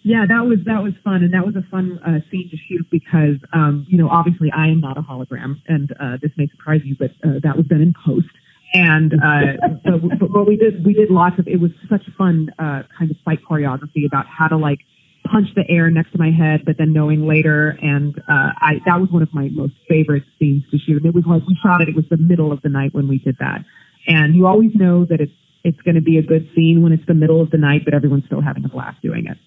Yeah, 0.04 0.26
that 0.28 0.46
was 0.48 0.60
that 0.66 0.82
was 0.82 0.94
fun, 1.04 1.24
and 1.24 1.34
that 1.34 1.46
was 1.46 1.56
a 1.56 1.62
fun 1.70 2.00
uh, 2.00 2.26
scene 2.32 2.50
to 2.50 2.58
shoot 2.58 2.88
because 2.90 3.38
um, 3.54 3.86
you 3.88 3.98
know 3.98 4.10
obviously 4.10 4.52
I 4.52 4.68
am 4.68 4.82
not 4.82 4.98
a 4.98 5.02
hologram, 5.02 5.62
and 5.68 5.92
uh, 6.00 6.18
this 6.22 6.32
may 6.38 6.48
surprise 6.48 6.82
you, 6.84 6.96
but 6.98 7.12
uh, 7.24 7.40
that 7.44 7.56
was 7.56 7.68
done 7.68 7.82
in 7.82 7.94
post. 7.94 8.28
And 8.74 9.14
uh, 9.14 9.68
but, 9.84 10.32
but, 10.32 10.48
we 10.48 10.56
did 10.56 10.84
we 10.84 10.94
did 10.94 11.12
lots 11.12 11.38
of 11.38 11.48
it 11.48 11.60
was 11.60 11.72
such 11.90 12.04
fun 12.18 12.50
uh, 12.58 12.84
kind 12.98 13.12
of 13.12 13.18
fight 13.24 13.40
choreography 13.48 14.08
about 14.08 14.26
how 14.26 14.48
to 14.48 14.58
like 14.58 14.80
punch 15.24 15.48
the 15.56 15.64
air 15.70 15.90
next 15.90 16.12
to 16.12 16.18
my 16.18 16.32
head, 16.32 16.64
but 16.66 16.78
then 16.78 16.94
knowing 16.94 17.28
later, 17.28 17.78
and 17.82 18.18
uh, 18.20 18.52
I 18.58 18.82
that 18.86 19.00
was 19.00 19.10
one 19.12 19.22
of 19.22 19.34
my 19.34 19.50
most 19.50 19.74
favorite 19.88 20.24
scenes 20.40 20.64
to 20.72 20.78
shoot. 20.78 20.98
And 20.98 21.06
It 21.06 21.16
was 21.16 21.26
like 21.26 21.44
we 21.48 21.58
shot 21.64 21.82
it. 21.82 21.90
It 21.90 21.96
was 21.96 22.06
the 22.10 22.18
middle 22.18 22.52
of 22.52 22.62
the 22.62 22.70
night 22.70 22.94
when 22.94 23.08
we 23.08 23.20
did 23.20 23.38
that, 23.40 23.64
and 24.08 24.36
you 24.36 24.48
always 24.48 24.72
know 24.76 25.06
that 25.06 25.22
it's 25.22 25.34
it's 25.64 25.82
going 25.82 25.96
to 25.96 26.02
be 26.02 26.18
a 26.18 26.24
good 26.24 26.50
scene 26.56 26.82
when 26.82 26.92
it's 26.92 27.06
the 27.06 27.14
middle 27.14 27.42
of 27.42 27.52
the 27.52 27.58
night, 27.58 27.86
but 27.86 27.94
everyone's 27.94 28.26
still 28.26 28.42
having 28.42 28.66
a 28.66 28.70
blast 28.70 29.02
doing 29.02 29.28
it. 29.28 29.38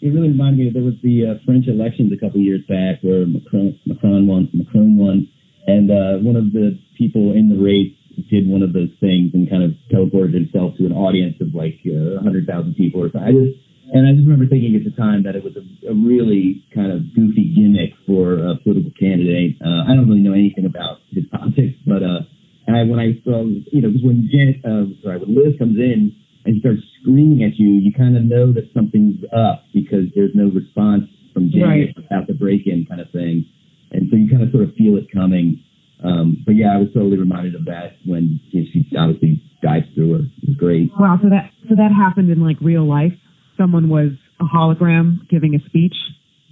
It 0.00 0.14
really 0.14 0.28
reminded 0.28 0.58
me 0.58 0.70
there 0.70 0.82
was 0.82 0.94
the 1.02 1.26
uh, 1.26 1.44
French 1.44 1.66
elections 1.66 2.12
a 2.12 2.16
couple 2.16 2.40
years 2.40 2.62
back 2.68 3.02
where 3.02 3.26
Macron, 3.26 3.78
Macron 3.84 4.26
won, 4.28 4.48
Macron 4.52 4.96
won, 4.96 5.26
and 5.66 5.90
uh, 5.90 6.22
one 6.22 6.36
of 6.36 6.52
the 6.52 6.78
people 6.96 7.32
in 7.32 7.48
the 7.48 7.58
race 7.58 7.94
did 8.30 8.46
one 8.46 8.62
of 8.62 8.72
those 8.72 8.90
things 9.00 9.30
and 9.34 9.50
kind 9.50 9.62
of 9.62 9.74
teleported 9.90 10.34
himself 10.34 10.76
to 10.78 10.86
an 10.86 10.92
audience 10.92 11.34
of 11.40 11.54
like 11.54 11.78
uh, 11.86 12.22
100,000 12.22 12.74
people 12.74 13.02
or 13.02 13.10
something. 13.10 13.26
I 13.26 13.32
just 13.34 13.58
and 13.92 14.04
I 14.04 14.12
just 14.12 14.28
remember 14.28 14.44
thinking 14.46 14.76
at 14.76 14.84
the 14.84 14.92
time 14.92 15.24
that 15.24 15.32
it 15.32 15.42
was 15.42 15.56
a, 15.56 15.64
a 15.88 15.94
really 15.96 16.64
kind 16.74 16.92
of 16.92 17.08
goofy 17.16 17.56
gimmick 17.56 17.96
for 18.04 18.36
a 18.36 18.60
political 18.60 18.92
candidate. 19.00 19.56
Uh, 19.64 19.88
I 19.88 19.96
don't 19.96 20.08
really 20.08 20.20
know 20.20 20.36
anything 20.36 20.68
about 20.68 21.00
his 21.08 21.24
politics, 21.32 21.80
but 21.88 22.04
uh, 22.04 22.28
I, 22.68 22.84
when 22.84 23.00
I 23.00 23.16
saw, 23.24 23.48
you 23.48 23.80
know, 23.80 23.88
because 23.88 24.04
when 24.04 24.28
Janet, 24.28 24.60
uh, 24.60 24.92
sorry, 25.00 25.24
when 25.24 25.32
Liz 25.32 25.56
comes 25.56 25.80
in 25.80 26.12
and 26.44 26.50
she 26.54 26.60
starts 26.60 26.84
screaming 27.00 27.40
at 27.48 27.56
you, 27.56 27.80
you 27.80 27.92
kind 27.96 28.16
of 28.16 28.28
know 28.28 28.52
that 28.52 28.68
something's 28.76 29.24
up 29.32 29.64
because 29.72 30.12
there's 30.12 30.36
no 30.36 30.52
response 30.52 31.08
from 31.32 31.48
Janet 31.48 31.96
right. 31.96 32.04
about 32.04 32.28
the 32.28 32.36
break-in 32.36 32.84
kind 32.84 33.00
of 33.00 33.08
thing, 33.10 33.48
and 33.92 34.08
so 34.12 34.16
you 34.16 34.28
kind 34.28 34.44
of 34.44 34.52
sort 34.52 34.68
of 34.68 34.76
feel 34.76 35.00
it 35.00 35.08
coming. 35.08 35.64
Um, 36.04 36.44
but 36.44 36.54
yeah, 36.54 36.76
I 36.76 36.78
was 36.78 36.88
totally 36.92 37.18
reminded 37.18 37.56
of 37.56 37.64
that 37.66 37.98
when 38.04 38.38
you 38.52 38.62
know, 38.62 38.66
she 38.70 38.84
obviously 38.96 39.42
dives 39.62 39.88
through 39.96 40.12
her. 40.12 40.24
It 40.28 40.46
was 40.52 40.56
great. 40.56 40.92
Wow, 40.92 41.18
so 41.22 41.32
that 41.32 41.50
so 41.68 41.74
that 41.74 41.90
happened 41.90 42.30
in 42.30 42.44
like 42.44 42.60
real 42.60 42.84
life 42.86 43.16
someone 43.58 43.88
was 43.88 44.12
a 44.40 44.44
hologram 44.44 45.28
giving 45.28 45.54
a 45.54 45.58
speech. 45.68 45.94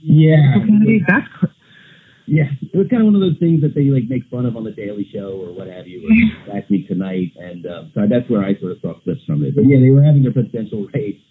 Yeah. 0.02 0.54
That's 1.08 1.28
cr- 1.38 1.46
yeah, 2.26 2.50
it 2.60 2.76
was 2.76 2.90
kind 2.90 3.02
of 3.02 3.06
one 3.06 3.14
of 3.14 3.22
those 3.22 3.38
things 3.38 3.62
that 3.62 3.74
they 3.78 3.86
like 3.86 4.10
make 4.10 4.26
fun 4.26 4.46
of 4.46 4.58
on 4.58 4.66
the 4.66 4.74
Daily 4.74 5.06
Show 5.14 5.38
or 5.38 5.54
what 5.54 5.70
have 5.70 5.86
you, 5.86 6.02
or 6.02 6.54
last 6.54 6.68
week 6.74 6.88
tonight, 6.88 7.30
and 7.38 7.64
um, 7.66 7.92
so 7.94 8.02
that's 8.10 8.28
where 8.28 8.42
I 8.42 8.58
sort 8.58 8.72
of 8.72 8.82
saw 8.82 8.98
clips 8.98 9.22
from 9.24 9.46
it. 9.46 9.54
But 9.54 9.70
yeah, 9.70 9.78
they 9.78 9.94
were 9.94 10.02
having 10.02 10.26
their 10.26 10.34
presidential 10.34 10.90
race, 10.92 11.22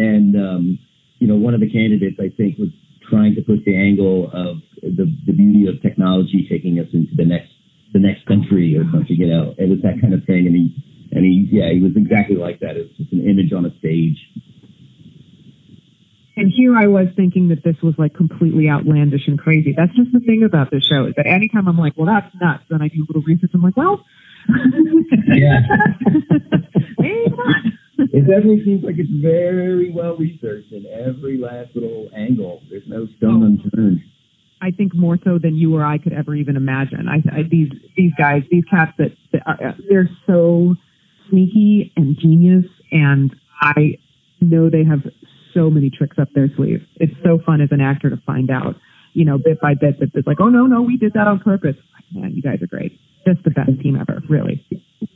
and 0.00 0.34
um, 0.36 0.78
you 1.20 1.28
know, 1.28 1.36
one 1.36 1.52
of 1.52 1.60
the 1.60 1.68
candidates 1.68 2.16
I 2.16 2.32
think 2.32 2.56
was 2.56 2.72
trying 3.10 3.36
to 3.36 3.42
push 3.42 3.60
the 3.68 3.76
angle 3.76 4.32
of 4.32 4.64
the 4.80 5.04
the 5.28 5.36
beauty 5.36 5.68
of 5.68 5.82
technology 5.82 6.48
taking 6.48 6.80
us 6.80 6.88
into 6.96 7.12
the 7.14 7.28
next 7.28 7.52
the 7.92 8.00
next 8.00 8.24
country 8.24 8.72
or 8.72 8.88
something. 8.88 9.20
You 9.20 9.28
know, 9.28 9.54
it 9.58 9.68
was 9.68 9.84
that 9.84 10.00
kind 10.00 10.16
of 10.16 10.24
thing, 10.24 10.48
and 10.48 10.56
he 10.56 10.72
and 11.12 11.28
he 11.28 11.44
yeah, 11.52 11.68
he 11.76 11.84
was 11.84 11.92
exactly 11.92 12.36
like 12.36 12.60
that. 12.60 12.80
It 12.80 12.88
was 12.88 12.96
just 12.96 13.12
an 13.12 13.20
image 13.20 13.52
on 13.52 13.68
a 13.68 13.72
stage. 13.84 14.16
And 16.38 16.52
here 16.54 16.76
I 16.76 16.86
was 16.86 17.08
thinking 17.16 17.48
that 17.48 17.64
this 17.64 17.74
was 17.82 17.94
like 17.98 18.14
completely 18.14 18.68
outlandish 18.68 19.26
and 19.26 19.36
crazy. 19.36 19.74
That's 19.76 19.94
just 19.96 20.12
the 20.12 20.20
thing 20.20 20.44
about 20.44 20.70
this 20.70 20.84
show 20.84 21.06
is 21.06 21.14
that 21.16 21.26
anytime 21.26 21.66
I'm 21.66 21.76
like, 21.76 21.94
well, 21.96 22.06
that's 22.06 22.32
nuts, 22.40 22.62
then 22.70 22.80
I 22.80 22.86
do 22.86 23.02
a 23.02 23.06
little 23.08 23.22
research. 23.22 23.50
I'm 23.54 23.62
like, 23.62 23.76
well, 23.76 24.04
yeah. 25.34 25.66
it 27.98 28.20
definitely 28.22 28.62
seems 28.64 28.84
like 28.84 28.94
it's 28.98 29.10
very 29.20 29.90
well 29.90 30.16
researched 30.16 30.70
in 30.70 30.86
every 30.86 31.38
last 31.38 31.74
little 31.74 32.08
angle. 32.16 32.62
There's 32.70 32.86
no 32.86 33.08
stone 33.16 33.42
oh. 33.42 33.46
unturned. 33.46 34.00
I 34.62 34.70
think 34.70 34.94
more 34.94 35.18
so 35.24 35.38
than 35.42 35.56
you 35.56 35.74
or 35.74 35.84
I 35.84 35.98
could 35.98 36.12
ever 36.12 36.36
even 36.36 36.56
imagine. 36.56 37.08
I, 37.08 37.16
I 37.36 37.42
these 37.50 37.70
these 37.96 38.12
guys, 38.16 38.42
these 38.50 38.64
cats 38.70 38.92
that, 38.98 39.10
that 39.32 39.42
are, 39.44 39.68
uh, 39.68 39.72
they're 39.88 40.10
so 40.26 40.76
sneaky 41.30 41.92
and 41.96 42.16
genius, 42.16 42.64
and 42.92 43.34
I 43.60 43.98
know 44.40 44.70
they 44.70 44.84
have 44.84 45.00
so 45.54 45.70
many 45.70 45.90
tricks 45.90 46.18
up 46.18 46.28
their 46.34 46.48
sleeve. 46.56 46.86
It's 46.96 47.14
so 47.24 47.38
fun 47.44 47.60
as 47.60 47.68
an 47.72 47.80
actor 47.80 48.10
to 48.10 48.16
find 48.26 48.50
out, 48.50 48.76
you 49.12 49.24
know, 49.24 49.38
bit 49.38 49.60
by 49.60 49.74
bit, 49.74 50.00
that 50.00 50.10
it's 50.14 50.26
like, 50.26 50.40
oh 50.40 50.48
no, 50.48 50.66
no, 50.66 50.82
we 50.82 50.96
did 50.96 51.12
that 51.14 51.26
on 51.26 51.40
purpose. 51.40 51.76
Man, 52.12 52.32
you 52.34 52.42
guys 52.42 52.62
are 52.62 52.66
great. 52.66 52.98
Just 53.26 53.44
the 53.44 53.50
best 53.50 53.80
team 53.82 53.96
ever, 53.96 54.22
really. 54.28 54.64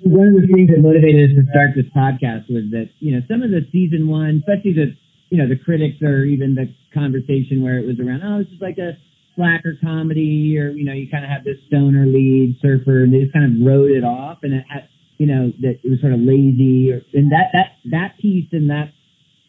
One 0.02 0.28
of 0.28 0.34
the 0.34 0.46
things 0.52 0.68
that 0.68 0.82
motivated 0.82 1.30
us 1.30 1.36
to 1.36 1.50
start 1.50 1.70
this 1.74 1.88
podcast 1.96 2.52
was 2.52 2.68
that 2.72 2.90
you 3.00 3.12
know 3.12 3.22
some 3.28 3.42
of 3.42 3.50
the 3.50 3.66
season 3.72 4.08
one, 4.08 4.44
especially 4.44 4.74
the 4.74 4.96
you 5.30 5.38
know 5.38 5.48
the 5.48 5.56
critics 5.56 6.02
or 6.02 6.24
even 6.24 6.54
the 6.54 6.68
conversation 6.92 7.62
where 7.62 7.78
it 7.78 7.86
was 7.86 7.98
around, 7.98 8.20
oh, 8.22 8.44
this 8.44 8.52
is 8.52 8.60
like 8.60 8.76
a 8.76 8.98
slacker 9.34 9.78
comedy, 9.82 10.58
or 10.58 10.70
you 10.70 10.84
know, 10.84 10.92
you 10.92 11.08
kind 11.10 11.24
of 11.24 11.30
have 11.30 11.44
this 11.44 11.56
stoner 11.66 12.06
lead 12.06 12.56
surfer, 12.60 13.02
and 13.04 13.12
they 13.12 13.20
just 13.20 13.32
kind 13.32 13.44
of 13.44 13.66
wrote 13.66 13.90
it 13.90 14.04
off, 14.04 14.38
and 14.42 14.54
it 14.54 14.64
had, 14.68 14.88
you 15.18 15.26
know, 15.26 15.52
that 15.60 15.80
it 15.82 15.88
was 15.88 16.00
sort 16.00 16.12
of 16.12 16.20
lazy, 16.20 16.92
or, 16.92 17.02
and 17.14 17.32
that 17.32 17.48
that 17.52 17.78
that 17.90 18.18
piece 18.20 18.48
and 18.52 18.70
that 18.70 18.92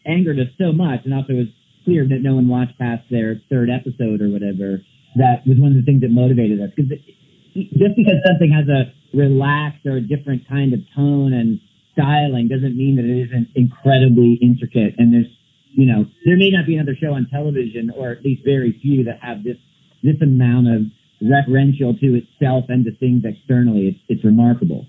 angered 0.06 0.38
us 0.38 0.48
so 0.58 0.72
much, 0.72 1.00
and 1.04 1.14
also 1.14 1.32
it 1.32 1.48
was 1.48 1.52
clear 1.84 2.06
that 2.08 2.20
no 2.22 2.34
one 2.36 2.48
watched 2.48 2.78
past 2.78 3.04
their 3.10 3.40
third 3.50 3.68
episode 3.70 4.20
or 4.20 4.30
whatever. 4.30 4.80
That 5.16 5.46
was 5.46 5.58
one 5.58 5.72
of 5.72 5.78
the 5.78 5.86
things 5.86 6.00
that 6.00 6.10
motivated 6.10 6.60
us 6.60 6.70
because 6.74 6.90
just 7.54 7.94
because 7.94 8.18
something 8.26 8.50
has 8.50 8.66
a 8.68 8.90
relaxed 9.16 9.86
or 9.86 9.96
a 9.96 10.00
different 10.00 10.48
kind 10.48 10.74
of 10.74 10.80
tone 10.94 11.32
and 11.32 11.60
styling 11.92 12.48
doesn't 12.48 12.76
mean 12.76 12.96
that 12.96 13.04
it 13.06 13.30
isn't 13.30 13.48
incredibly 13.54 14.34
intricate. 14.42 14.94
And 14.98 15.14
there's, 15.14 15.30
you 15.70 15.86
know, 15.86 16.06
there 16.24 16.36
may 16.36 16.50
not 16.50 16.66
be 16.66 16.74
another 16.74 16.96
show 16.98 17.14
on 17.14 17.28
television, 17.30 17.92
or 17.94 18.10
at 18.10 18.24
least 18.24 18.42
very 18.44 18.78
few, 18.82 19.04
that 19.04 19.20
have 19.22 19.44
this 19.44 19.56
this 20.02 20.20
amount 20.20 20.68
of 20.68 20.82
referential 21.22 21.98
to 21.98 22.20
itself 22.20 22.66
and 22.68 22.84
to 22.84 22.92
things 22.98 23.22
externally. 23.24 23.88
It's 23.88 24.00
it's 24.08 24.24
remarkable. 24.24 24.86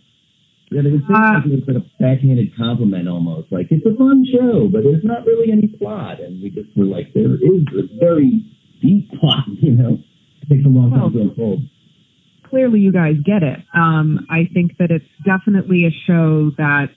Yeah, 0.72 0.82
there 0.82 0.92
was 0.92 1.06
uh, 1.08 1.46
like 1.46 1.78
a 1.78 1.86
backhanded 2.02 2.56
compliment 2.58 3.08
almost. 3.08 3.52
Like 3.52 3.68
it's 3.70 3.86
a 3.86 3.96
fun 3.96 4.26
show, 4.26 4.68
but 4.68 4.84
there's 4.84 5.04
not 5.04 5.26
really 5.26 5.52
any 5.52 5.68
plot, 5.68 6.20
and 6.20 6.42
we 6.42 6.50
just 6.50 6.76
were 6.76 6.86
like, 6.86 7.14
there 7.14 7.36
is 7.36 7.64
a 7.78 7.86
very 8.00 8.44
deep 8.82 9.10
plot. 9.20 9.46
You 9.62 9.72
know, 9.72 10.00
it 10.42 10.50
takes 10.50 10.66
a 10.66 10.70
long 10.70 10.92
time 10.92 11.14
to 11.14 11.22
unfold 11.22 11.62
clearly 12.56 12.80
you 12.80 12.92
guys 12.92 13.16
get 13.26 13.44
it. 13.44 13.60
Um, 13.74 14.26
I 14.30 14.48
think 14.54 14.78
that 14.78 14.90
it's 14.90 15.06
definitely 15.26 15.86
a 15.86 15.92
show 16.08 16.52
that 16.58 16.88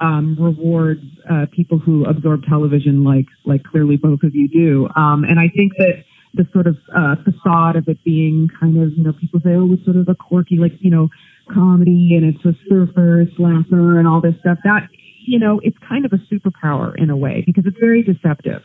um, 0.00 0.36
rewards 0.38 1.02
uh, 1.28 1.46
people 1.52 1.78
who 1.78 2.04
absorb 2.04 2.44
television 2.44 3.02
like 3.02 3.26
like 3.44 3.64
clearly 3.64 3.96
both 3.96 4.22
of 4.22 4.34
you 4.34 4.48
do. 4.48 4.88
Um, 4.94 5.24
and 5.24 5.40
I 5.40 5.48
think 5.48 5.72
that 5.78 6.04
the 6.34 6.46
sort 6.52 6.66
of 6.66 6.76
uh, 6.94 7.16
facade 7.24 7.76
of 7.76 7.88
it 7.88 8.02
being 8.04 8.48
kind 8.60 8.80
of 8.80 8.92
you 8.96 9.02
know 9.02 9.12
people 9.12 9.40
say 9.40 9.50
oh 9.50 9.72
it's 9.72 9.84
sort 9.84 9.96
of 9.96 10.08
a 10.08 10.14
quirky 10.14 10.58
like 10.58 10.72
you 10.80 10.90
know 10.90 11.08
comedy 11.52 12.16
and 12.16 12.24
it's 12.24 12.44
a 12.44 12.54
surfer 12.68 13.26
slasher 13.36 13.98
and 13.98 14.06
all 14.06 14.20
this 14.20 14.34
stuff 14.40 14.58
that 14.64 14.88
you 15.26 15.38
know 15.38 15.60
it's 15.62 15.76
kind 15.88 16.04
of 16.04 16.12
a 16.12 16.18
superpower 16.32 16.94
in 16.96 17.10
a 17.10 17.16
way 17.16 17.42
because 17.46 17.64
it's 17.66 17.78
very 17.78 18.02
deceptive. 18.02 18.62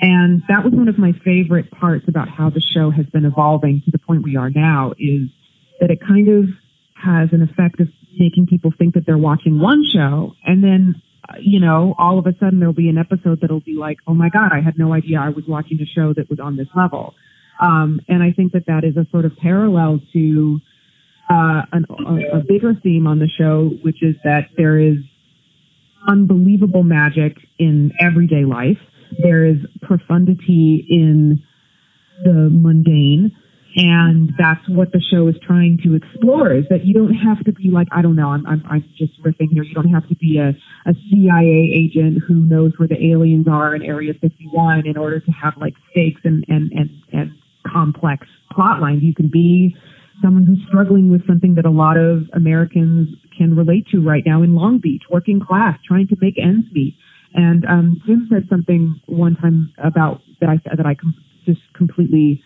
And 0.00 0.42
that 0.48 0.64
was 0.64 0.72
one 0.72 0.88
of 0.88 0.98
my 0.98 1.12
favorite 1.24 1.70
parts 1.70 2.06
about 2.08 2.28
how 2.28 2.50
the 2.50 2.60
show 2.60 2.90
has 2.90 3.06
been 3.06 3.24
evolving 3.24 3.82
to 3.84 3.90
the 3.92 3.98
point 3.98 4.24
we 4.24 4.36
are 4.36 4.50
now 4.50 4.92
is 4.98 5.28
that 5.80 5.90
it 5.90 6.00
kind 6.00 6.28
of 6.28 6.48
has 6.94 7.28
an 7.32 7.42
effect 7.42 7.80
of 7.80 7.88
making 8.18 8.46
people 8.46 8.72
think 8.76 8.94
that 8.94 9.06
they're 9.06 9.18
watching 9.18 9.60
one 9.60 9.84
show 9.86 10.34
and 10.44 10.62
then 10.62 11.00
you 11.40 11.60
know 11.60 11.94
all 11.98 12.18
of 12.18 12.26
a 12.26 12.32
sudden 12.38 12.58
there'll 12.58 12.74
be 12.74 12.88
an 12.88 12.98
episode 12.98 13.40
that'll 13.40 13.60
be 13.60 13.74
like 13.74 13.98
oh 14.06 14.14
my 14.14 14.28
god 14.28 14.52
i 14.52 14.60
had 14.60 14.78
no 14.78 14.92
idea 14.92 15.18
i 15.18 15.28
was 15.28 15.44
watching 15.48 15.80
a 15.80 15.86
show 15.86 16.12
that 16.12 16.28
was 16.28 16.38
on 16.38 16.56
this 16.56 16.68
level 16.76 17.14
um, 17.60 18.00
and 18.08 18.22
i 18.22 18.32
think 18.32 18.52
that 18.52 18.66
that 18.66 18.84
is 18.84 18.96
a 18.96 19.06
sort 19.10 19.24
of 19.24 19.36
parallel 19.36 20.00
to 20.12 20.60
uh, 21.30 21.62
an, 21.72 21.86
a, 21.90 22.38
a 22.38 22.40
bigger 22.46 22.74
theme 22.82 23.06
on 23.06 23.18
the 23.18 23.28
show 23.28 23.70
which 23.82 24.02
is 24.02 24.14
that 24.24 24.48
there 24.56 24.78
is 24.78 24.96
unbelievable 26.08 26.82
magic 26.82 27.36
in 27.58 27.92
everyday 28.00 28.44
life 28.44 28.78
there 29.22 29.44
is 29.44 29.56
profundity 29.82 30.84
in 30.88 31.42
the 32.24 32.48
mundane 32.50 33.32
and 33.74 34.32
that's 34.38 34.68
what 34.68 34.92
the 34.92 35.00
show 35.00 35.28
is 35.28 35.34
trying 35.42 35.78
to 35.84 35.94
explore 35.94 36.52
is 36.52 36.64
that 36.68 36.84
you 36.84 36.92
don't 36.92 37.14
have 37.14 37.42
to 37.44 37.52
be 37.52 37.70
like, 37.70 37.88
I 37.90 38.02
don't 38.02 38.16
know, 38.16 38.28
I'm, 38.28 38.46
I'm, 38.46 38.62
I'm 38.68 38.84
just 38.98 39.20
riffing 39.22 39.48
here. 39.50 39.62
You 39.62 39.74
don't 39.74 39.88
have 39.88 40.06
to 40.08 40.14
be 40.14 40.38
a, 40.38 40.50
a 40.88 40.94
CIA 41.10 41.72
agent 41.74 42.22
who 42.26 42.34
knows 42.34 42.72
where 42.76 42.88
the 42.88 43.02
aliens 43.12 43.46
are 43.50 43.74
in 43.74 43.82
Area 43.82 44.12
51 44.20 44.86
in 44.86 44.96
order 44.98 45.20
to 45.20 45.30
have 45.30 45.54
like 45.56 45.74
stakes 45.90 46.20
and, 46.24 46.44
and, 46.48 46.70
and, 46.72 46.90
and 47.12 47.32
complex 47.66 48.26
plot 48.50 48.80
lines. 48.80 49.02
You 49.02 49.14
can 49.14 49.28
be 49.28 49.74
someone 50.22 50.44
who's 50.44 50.60
struggling 50.68 51.10
with 51.10 51.26
something 51.26 51.54
that 51.56 51.66
a 51.66 51.70
lot 51.70 51.96
of 51.96 52.24
Americans 52.32 53.08
can 53.36 53.56
relate 53.56 53.86
to 53.92 54.00
right 54.00 54.22
now 54.24 54.42
in 54.42 54.54
Long 54.54 54.78
Beach, 54.78 55.02
working 55.10 55.40
class, 55.40 55.78
trying 55.86 56.08
to 56.08 56.16
make 56.20 56.38
ends 56.38 56.66
meet. 56.72 56.96
And 57.34 57.64
um, 57.66 58.02
Jim 58.06 58.28
said 58.30 58.46
something 58.48 59.00
one 59.06 59.36
time 59.36 59.72
about 59.82 60.20
that 60.40 60.48
I 60.48 60.60
that 60.76 60.86
I 60.86 60.94
com- 60.94 61.14
just 61.44 61.60
completely 61.74 62.42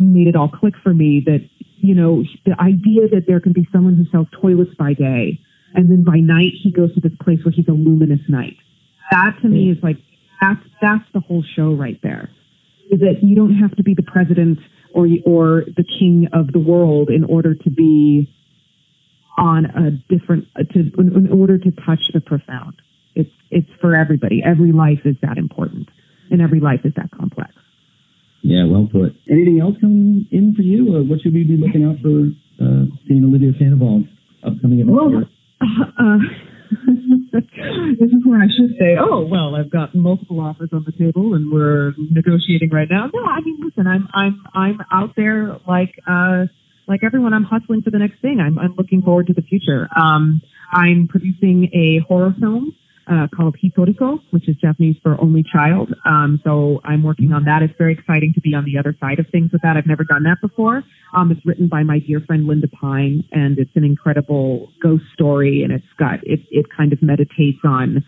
made 0.00 0.28
it 0.28 0.36
all 0.36 0.48
click 0.48 0.74
for 0.82 0.94
me 0.94 1.22
that, 1.26 1.48
you 1.78 1.94
know, 1.94 2.24
the 2.44 2.54
idea 2.60 3.08
that 3.12 3.24
there 3.26 3.40
can 3.40 3.52
be 3.52 3.68
someone 3.72 3.96
who 3.96 4.04
sells 4.10 4.26
toilets 4.40 4.74
by 4.78 4.94
day 4.94 5.40
and 5.74 5.90
then 5.90 6.04
by 6.04 6.18
night 6.18 6.52
he 6.62 6.70
goes 6.70 6.94
to 6.94 7.00
this 7.00 7.12
place 7.22 7.38
where 7.44 7.52
he's 7.52 7.68
a 7.68 7.72
luminous 7.72 8.20
knight. 8.28 8.56
That 9.10 9.36
to 9.42 9.48
me 9.48 9.70
is 9.70 9.78
like, 9.82 9.96
that's, 10.40 10.60
that's 10.80 11.04
the 11.12 11.20
whole 11.20 11.44
show 11.56 11.74
right 11.74 11.98
there. 12.02 12.30
Is 12.90 13.00
that 13.00 13.22
you 13.22 13.36
don't 13.36 13.54
have 13.56 13.76
to 13.76 13.82
be 13.82 13.94
the 13.94 14.02
president 14.02 14.58
or, 14.94 15.06
or 15.24 15.64
the 15.76 15.84
king 15.84 16.28
of 16.32 16.52
the 16.52 16.58
world 16.58 17.10
in 17.10 17.24
order 17.24 17.54
to 17.54 17.70
be 17.70 18.32
on 19.36 19.66
a 19.66 19.90
different, 20.12 20.48
to, 20.72 20.78
in 20.98 21.30
order 21.32 21.58
to 21.58 21.70
touch 21.70 22.00
the 22.12 22.20
profound. 22.20 22.74
It's, 23.14 23.30
it's 23.50 23.68
for 23.80 23.94
everybody. 23.94 24.42
Every 24.44 24.72
life 24.72 25.00
is 25.04 25.16
that 25.22 25.38
important 25.38 25.88
and 26.30 26.42
every 26.42 26.60
life 26.60 26.80
is 26.84 26.92
that 26.96 27.10
complex. 27.10 27.52
Yeah, 28.42 28.64
well 28.66 28.88
put. 28.90 29.16
Anything 29.30 29.60
else 29.60 29.74
coming 29.80 30.26
in 30.30 30.54
for 30.54 30.62
you? 30.62 30.94
Or 30.94 31.02
what 31.02 31.20
should 31.22 31.34
we 31.34 31.44
be 31.44 31.56
looking 31.56 31.84
out 31.84 31.98
for 32.00 32.30
uh, 32.62 32.86
seeing 33.06 33.24
Olivia 33.24 33.52
Sandoval's 33.58 34.06
upcoming 34.44 34.80
event? 34.80 34.94
Well, 34.94 35.24
uh, 35.60 36.18
this 37.32 38.10
is 38.10 38.24
where 38.24 38.40
I 38.40 38.48
should 38.48 38.76
say, 38.78 38.96
oh 38.98 39.26
well, 39.26 39.54
I've 39.54 39.70
got 39.70 39.94
multiple 39.94 40.40
offers 40.40 40.70
on 40.72 40.84
the 40.84 40.92
table 40.92 41.34
and 41.34 41.52
we're 41.52 41.92
negotiating 41.98 42.70
right 42.70 42.88
now. 42.90 43.10
No, 43.12 43.24
I 43.24 43.40
mean, 43.40 43.58
listen, 43.62 43.86
I'm 43.86 44.08
I'm 44.14 44.44
I'm 44.54 44.80
out 44.92 45.14
there 45.16 45.58
like 45.66 45.94
uh 46.08 46.46
like 46.86 47.04
everyone. 47.04 47.34
I'm 47.34 47.44
hustling 47.44 47.82
for 47.82 47.90
the 47.90 47.98
next 47.98 48.20
thing. 48.20 48.40
I'm 48.40 48.58
I'm 48.58 48.74
looking 48.76 49.02
forward 49.02 49.26
to 49.28 49.34
the 49.34 49.42
future. 49.42 49.88
Um, 49.96 50.42
I'm 50.72 51.08
producing 51.08 51.70
a 51.74 52.04
horror 52.06 52.34
film 52.38 52.74
uh, 53.10 53.26
called 53.34 53.56
Hitoriko, 53.62 54.20
which 54.30 54.48
is 54.48 54.56
Japanese 54.56 54.96
for 55.02 55.20
only 55.20 55.42
child. 55.42 55.94
Um, 56.04 56.40
so 56.44 56.80
I'm 56.84 57.02
working 57.02 57.32
on 57.32 57.44
that. 57.44 57.62
It's 57.62 57.74
very 57.78 57.92
exciting 57.92 58.32
to 58.34 58.40
be 58.40 58.54
on 58.54 58.64
the 58.64 58.78
other 58.78 58.96
side 59.00 59.18
of 59.18 59.26
things 59.30 59.50
with 59.52 59.62
that. 59.62 59.76
I've 59.76 59.86
never 59.86 60.04
done 60.04 60.24
that 60.24 60.38
before. 60.40 60.82
Um, 61.16 61.30
it's 61.30 61.44
written 61.44 61.68
by 61.68 61.82
my 61.82 61.98
dear 62.00 62.20
friend 62.20 62.46
Linda 62.46 62.68
Pine, 62.68 63.24
and 63.32 63.58
it's 63.58 63.74
an 63.74 63.84
incredible 63.84 64.70
ghost 64.82 65.04
story, 65.14 65.62
and 65.62 65.72
it's 65.72 65.86
got 65.98 66.18
it. 66.24 66.40
It 66.50 66.66
kind 66.76 66.92
of 66.92 67.02
meditates 67.02 67.60
on. 67.64 68.04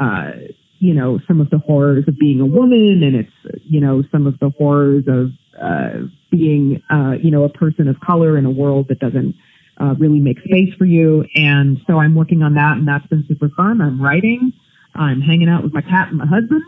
Uh, 0.00 0.30
you 0.78 0.92
know 0.92 1.20
some 1.28 1.40
of 1.40 1.48
the 1.50 1.58
horrors 1.58 2.04
of 2.08 2.18
being 2.18 2.40
a 2.40 2.46
woman 2.46 3.02
and 3.04 3.14
it's 3.14 3.62
you 3.64 3.80
know 3.80 4.02
some 4.10 4.26
of 4.26 4.36
the 4.40 4.50
horrors 4.58 5.04
of 5.06 5.28
uh, 5.62 6.08
being 6.28 6.82
uh, 6.90 7.12
you 7.22 7.30
know 7.30 7.44
a 7.44 7.48
person 7.48 7.86
of 7.86 8.00
color 8.00 8.36
in 8.36 8.44
a 8.44 8.50
world 8.50 8.86
that 8.88 8.98
doesn't 8.98 9.36
uh, 9.82 9.94
really 9.98 10.20
make 10.20 10.38
space 10.40 10.72
for 10.78 10.84
you. 10.84 11.24
And 11.34 11.78
so 11.86 11.98
I'm 11.98 12.14
working 12.14 12.42
on 12.42 12.54
that, 12.54 12.76
and 12.76 12.86
that's 12.86 13.06
been 13.06 13.24
super 13.26 13.48
fun. 13.56 13.80
I'm 13.80 14.00
writing, 14.00 14.52
I'm 14.94 15.20
hanging 15.20 15.48
out 15.48 15.64
with 15.64 15.74
my 15.74 15.82
cat 15.82 16.08
and 16.08 16.18
my 16.18 16.26
husband. 16.26 16.62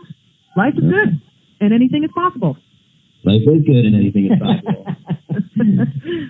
Life 0.57 0.73
is 0.75 0.83
good, 0.83 1.21
and 1.61 1.73
anything 1.73 2.03
is 2.03 2.11
possible. 2.13 2.57
Life 3.23 3.41
is 3.41 3.63
good, 3.65 3.85
and 3.85 3.95
anything 3.95 4.31
is 4.31 4.39
possible. 4.39 4.85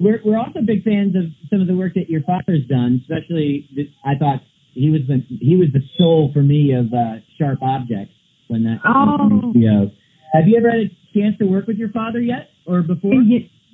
we're 0.00 0.20
we're 0.24 0.38
also 0.38 0.60
big 0.60 0.84
fans 0.84 1.14
of 1.16 1.24
some 1.50 1.60
of 1.60 1.66
the 1.66 1.74
work 1.74 1.94
that 1.94 2.08
your 2.08 2.22
father's 2.22 2.66
done. 2.66 3.02
Especially, 3.02 3.68
I 4.04 4.14
thought 4.14 4.42
he 4.74 4.90
was 4.90 5.02
the 5.08 5.24
he 5.40 5.56
was 5.56 5.68
the 5.72 5.82
soul 5.96 6.30
for 6.32 6.42
me 6.42 6.72
of 6.72 6.92
uh, 6.92 7.20
Sharp 7.38 7.62
Objects 7.62 8.14
when 8.48 8.64
that. 8.64 8.80
Oh. 8.84 9.52
Have 10.34 10.46
you 10.46 10.58
ever 10.58 10.70
had 10.70 10.80
a 10.80 11.18
chance 11.18 11.38
to 11.38 11.46
work 11.46 11.66
with 11.66 11.78
your 11.78 11.90
father 11.90 12.20
yet, 12.20 12.50
or 12.66 12.82
before? 12.82 13.14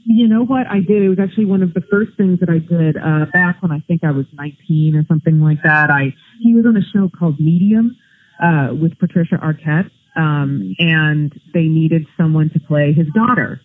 You 0.07 0.29
know 0.29 0.45
what 0.45 0.67
I 0.67 0.81
did? 0.81 1.03
It 1.03 1.09
was 1.09 1.19
actually 1.19 1.47
one 1.47 1.62
of 1.62 1.73
the 1.73 1.81
first 1.90 2.17
things 2.17 2.40
that 2.40 2.51
I 2.51 2.59
did 2.59 2.97
uh, 2.97 3.27
back 3.33 3.62
when 3.62 3.73
I 3.73 3.81
think 3.88 4.05
I 4.05 4.11
was 4.11 4.27
19 4.35 4.97
or 4.97 5.05
something 5.09 5.40
like 5.40 5.62
that. 5.64 5.90
I 5.90 6.14
he 6.40 6.55
was 6.55 6.67
on 6.67 6.77
a 6.77 6.83
show 6.93 7.09
called 7.09 7.40
Medium 7.40 7.97
uh, 8.43 8.69
with 8.75 8.99
Patricia 8.99 9.37
Arquette, 9.37 9.90
um, 10.17 10.75
and 10.79 11.33
they 11.55 11.64
needed 11.64 12.07
someone 12.19 12.51
to 12.51 12.61
play 12.61 12.93
his 12.93 13.07
daughter. 13.14 13.62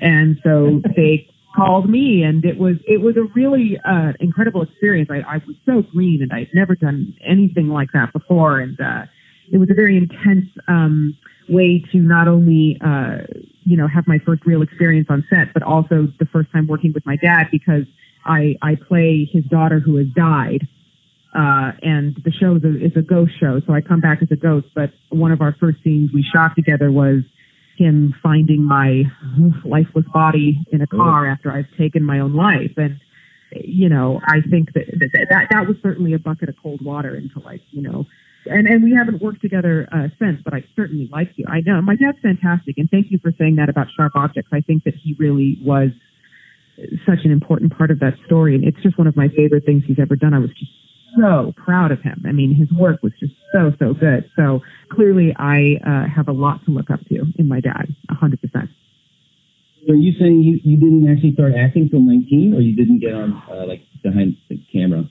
And 0.00 0.38
so 0.44 0.82
they 0.96 1.28
called 1.56 1.90
me, 1.90 2.22
and 2.22 2.44
it 2.44 2.58
was 2.58 2.76
it 2.86 3.00
was 3.00 3.16
a 3.16 3.24
really 3.34 3.78
uh, 3.84 4.12
incredible 4.20 4.62
experience. 4.62 5.10
I, 5.10 5.20
I 5.20 5.38
was 5.46 5.56
so 5.66 5.82
green, 5.82 6.22
and 6.22 6.32
I'd 6.32 6.50
never 6.54 6.76
done 6.76 7.14
anything 7.26 7.68
like 7.68 7.88
that 7.92 8.12
before, 8.12 8.60
and 8.60 8.80
uh, 8.80 9.06
it 9.50 9.58
was 9.58 9.68
a 9.70 9.74
very 9.74 9.96
intense 9.96 10.46
um, 10.68 11.16
way 11.48 11.84
to 11.92 11.98
not 11.98 12.28
only 12.28 12.78
uh, 12.84 13.18
you 13.68 13.76
know, 13.76 13.86
have 13.86 14.08
my 14.08 14.18
first 14.24 14.46
real 14.46 14.62
experience 14.62 15.08
on 15.10 15.22
set, 15.28 15.52
but 15.52 15.62
also 15.62 16.08
the 16.18 16.24
first 16.32 16.50
time 16.52 16.66
working 16.66 16.92
with 16.94 17.04
my 17.04 17.16
dad 17.16 17.48
because 17.52 17.84
I, 18.24 18.56
I 18.62 18.76
play 18.76 19.28
his 19.30 19.44
daughter 19.44 19.78
who 19.78 19.96
has 19.96 20.06
died. 20.08 20.66
Uh, 21.34 21.72
and 21.82 22.16
the 22.24 22.32
show 22.32 22.56
is 22.56 22.64
a, 22.64 22.82
is 22.82 22.96
a 22.96 23.02
ghost 23.02 23.32
show. 23.38 23.60
So 23.66 23.74
I 23.74 23.82
come 23.82 24.00
back 24.00 24.22
as 24.22 24.30
a 24.30 24.36
ghost, 24.36 24.68
but 24.74 24.92
one 25.10 25.32
of 25.32 25.42
our 25.42 25.54
first 25.60 25.84
scenes 25.84 26.10
we 26.14 26.22
shot 26.22 26.56
together 26.56 26.90
was 26.90 27.20
him 27.76 28.14
finding 28.22 28.64
my 28.64 29.02
lifeless 29.66 30.06
body 30.14 30.66
in 30.72 30.80
a 30.80 30.86
car 30.86 31.26
after 31.26 31.52
I've 31.52 31.68
taken 31.76 32.02
my 32.02 32.20
own 32.20 32.34
life. 32.34 32.72
And, 32.78 32.98
you 33.52 33.90
know, 33.90 34.18
I 34.26 34.40
think 34.40 34.72
that 34.72 34.86
that, 34.98 35.26
that, 35.28 35.48
that 35.50 35.68
was 35.68 35.76
certainly 35.82 36.14
a 36.14 36.18
bucket 36.18 36.48
of 36.48 36.56
cold 36.62 36.80
water 36.80 37.14
into 37.14 37.38
like, 37.40 37.60
you 37.70 37.82
know, 37.82 38.06
and, 38.50 38.66
and 38.66 38.82
we 38.82 38.94
haven't 38.94 39.22
worked 39.22 39.40
together 39.40 39.88
uh, 39.92 40.08
since, 40.18 40.40
but 40.44 40.54
I 40.54 40.64
certainly 40.76 41.08
like 41.10 41.32
you. 41.36 41.44
I 41.48 41.60
know 41.60 41.80
my 41.82 41.96
dad's 41.96 42.18
fantastic, 42.22 42.78
and 42.78 42.90
thank 42.90 43.10
you 43.10 43.18
for 43.22 43.32
saying 43.38 43.56
that 43.56 43.68
about 43.68 43.86
Sharp 43.96 44.12
Objects. 44.14 44.50
I 44.52 44.60
think 44.60 44.84
that 44.84 44.94
he 44.94 45.16
really 45.18 45.58
was 45.62 45.90
such 47.06 47.24
an 47.24 47.30
important 47.30 47.76
part 47.76 47.90
of 47.90 48.00
that 48.00 48.14
story, 48.26 48.54
and 48.54 48.64
it's 48.64 48.80
just 48.82 48.98
one 48.98 49.06
of 49.06 49.16
my 49.16 49.28
favorite 49.28 49.64
things 49.64 49.82
he's 49.86 49.98
ever 49.98 50.16
done. 50.16 50.34
I 50.34 50.38
was 50.38 50.50
just 50.50 50.70
so 51.18 51.52
proud 51.56 51.90
of 51.90 52.00
him. 52.00 52.24
I 52.26 52.32
mean, 52.32 52.54
his 52.54 52.70
work 52.72 53.02
was 53.02 53.12
just 53.18 53.32
so 53.52 53.72
so 53.78 53.94
good. 53.94 54.30
So 54.36 54.60
clearly, 54.90 55.34
I 55.36 55.78
uh, 55.84 56.08
have 56.08 56.28
a 56.28 56.32
lot 56.32 56.64
to 56.66 56.70
look 56.70 56.90
up 56.90 57.00
to 57.08 57.24
in 57.38 57.48
my 57.48 57.60
dad, 57.60 57.94
a 58.10 58.14
hundred 58.14 58.40
percent. 58.40 58.70
Are 59.88 59.94
you 59.94 60.12
saying 60.18 60.42
you, 60.42 60.60
you 60.64 60.76
didn't 60.76 61.10
actually 61.10 61.32
start 61.32 61.52
acting 61.56 61.88
till 61.88 62.00
19, 62.00 62.52
or 62.52 62.60
you 62.60 62.76
didn't 62.76 62.98
get 62.98 63.14
on 63.14 63.42
uh, 63.50 63.64
like 63.64 63.80
behind 64.02 64.36
the 64.50 64.60
camera? 64.70 65.08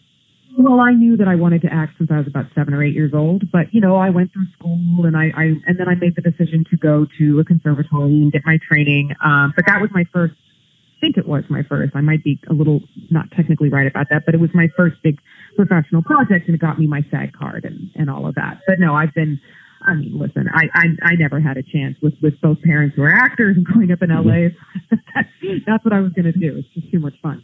Well, 0.58 0.80
I 0.80 0.92
knew 0.92 1.18
that 1.18 1.28
I 1.28 1.36
wanted 1.36 1.62
to 1.62 1.72
act 1.72 2.00
since 2.00 2.10
I 2.12 2.18
was 2.18 2.26
about 2.26 2.46
seven 2.56 2.74
or 2.74 2.84
eight 2.84 2.96
years 2.96 3.14
old, 3.14 3.52
but 3.52 3.72
you 3.72 3.80
know, 3.80 3.96
I 3.96 4.10
went 4.10 4.34
through 4.34 4.48
school 4.58 5.06
and 5.06 5.16
I, 5.16 5.30
I 5.38 5.44
and 5.68 5.78
then 5.78 5.88
I 5.88 5.94
made 5.94 6.16
the 6.16 6.24
decision 6.24 6.66
to 6.72 6.78
go 6.78 7.06
to 7.20 7.40
a 7.40 7.46
conservatory 7.46 8.26
and 8.26 8.32
get 8.32 8.42
my 8.44 8.58
training. 8.68 9.14
Um, 9.24 9.54
but 9.56 9.66
that 9.68 9.80
was 9.80 9.92
my 9.94 10.06
first. 10.12 10.34
I 10.34 11.00
think 11.00 11.18
it 11.18 11.28
was 11.28 11.44
my 11.48 11.62
first. 11.62 11.96
I 11.96 12.02
might 12.02 12.24
be 12.24 12.40
a 12.50 12.54
little 12.54 12.82
not 13.12 13.30
technically 13.36 13.70
right 13.70 13.86
about 13.86 14.08
that, 14.10 14.26
but 14.26 14.34
it 14.34 14.42
was 14.42 14.50
my 14.56 14.68
first 14.76 14.96
big 15.04 15.20
professional 15.56 16.02
project, 16.02 16.48
and 16.48 16.56
it 16.56 16.60
got 16.60 16.80
me 16.80 16.88
my 16.88 17.06
SAG 17.12 17.34
card 17.38 17.64
and 17.64 17.92
and 17.94 18.10
all 18.10 18.26
of 18.26 18.34
that. 18.34 18.62
But 18.66 18.80
no, 18.80 18.96
I've 18.96 19.14
been. 19.14 19.40
I 19.80 19.94
mean, 19.94 20.18
listen, 20.18 20.50
I, 20.52 20.70
I 20.74 20.86
I 21.04 21.16
never 21.20 21.40
had 21.40 21.58
a 21.58 21.64
chance 21.64 21.98
with 22.02 22.16
with 22.20 22.42
both 22.42 22.64
parents 22.64 22.96
who 22.96 23.04
are 23.04 23.14
actors 23.14 23.58
and 23.58 23.64
growing 23.64 23.92
up 23.92 24.02
in 24.02 24.10
LA. 24.10 24.58
that's, 24.90 25.30
that's 25.68 25.86
what 25.86 25.94
I 25.94 26.00
was 26.00 26.14
going 26.14 26.26
to 26.26 26.32
do. 26.32 26.58
It's 26.58 26.68
just 26.74 26.92
too 26.92 27.00
much 27.00 27.14
fun. 27.22 27.44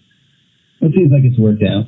It 0.81 0.91
seems 0.95 1.11
like 1.11 1.21
it's 1.23 1.37
worked 1.37 1.61
out. 1.61 1.85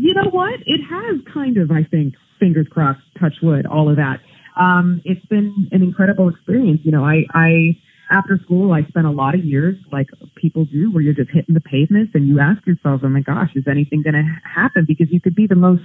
You 0.00 0.14
know 0.14 0.30
what? 0.30 0.60
It 0.64 0.80
has 0.88 1.20
kind 1.32 1.56
of, 1.56 1.70
I 1.70 1.82
think, 1.82 2.14
fingers 2.38 2.66
crossed, 2.70 3.00
touch 3.18 3.34
wood, 3.42 3.66
all 3.66 3.90
of 3.90 3.96
that. 3.96 4.20
Um, 4.58 5.02
it's 5.04 5.24
been 5.26 5.68
an 5.72 5.82
incredible 5.82 6.28
experience. 6.28 6.80
You 6.84 6.92
know, 6.92 7.04
I, 7.04 7.24
I, 7.34 7.76
after 8.10 8.38
school, 8.44 8.72
I 8.72 8.82
spent 8.88 9.06
a 9.06 9.10
lot 9.10 9.34
of 9.34 9.44
years 9.44 9.76
like 9.92 10.08
people 10.36 10.64
do 10.66 10.92
where 10.92 11.02
you're 11.02 11.14
just 11.14 11.30
hitting 11.30 11.54
the 11.54 11.60
pavements 11.60 12.12
and 12.14 12.28
you 12.28 12.38
ask 12.38 12.64
yourself, 12.66 13.00
oh 13.04 13.08
my 13.08 13.20
gosh, 13.20 13.50
is 13.56 13.64
anything 13.68 14.02
going 14.02 14.14
to 14.14 14.24
happen? 14.48 14.84
Because 14.86 15.08
you 15.10 15.20
could 15.20 15.34
be 15.34 15.46
the 15.46 15.56
most 15.56 15.82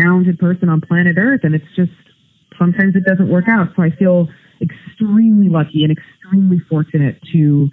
talented 0.00 0.38
person 0.38 0.68
on 0.68 0.80
planet 0.80 1.16
Earth 1.18 1.40
and 1.42 1.54
it's 1.54 1.68
just, 1.76 1.92
sometimes 2.58 2.94
it 2.94 3.04
doesn't 3.04 3.28
work 3.28 3.46
out. 3.48 3.68
So 3.76 3.82
I 3.82 3.90
feel 3.90 4.28
extremely 4.62 5.48
lucky 5.48 5.82
and 5.84 5.90
extremely 5.90 6.60
fortunate 6.70 7.20
to 7.32 7.68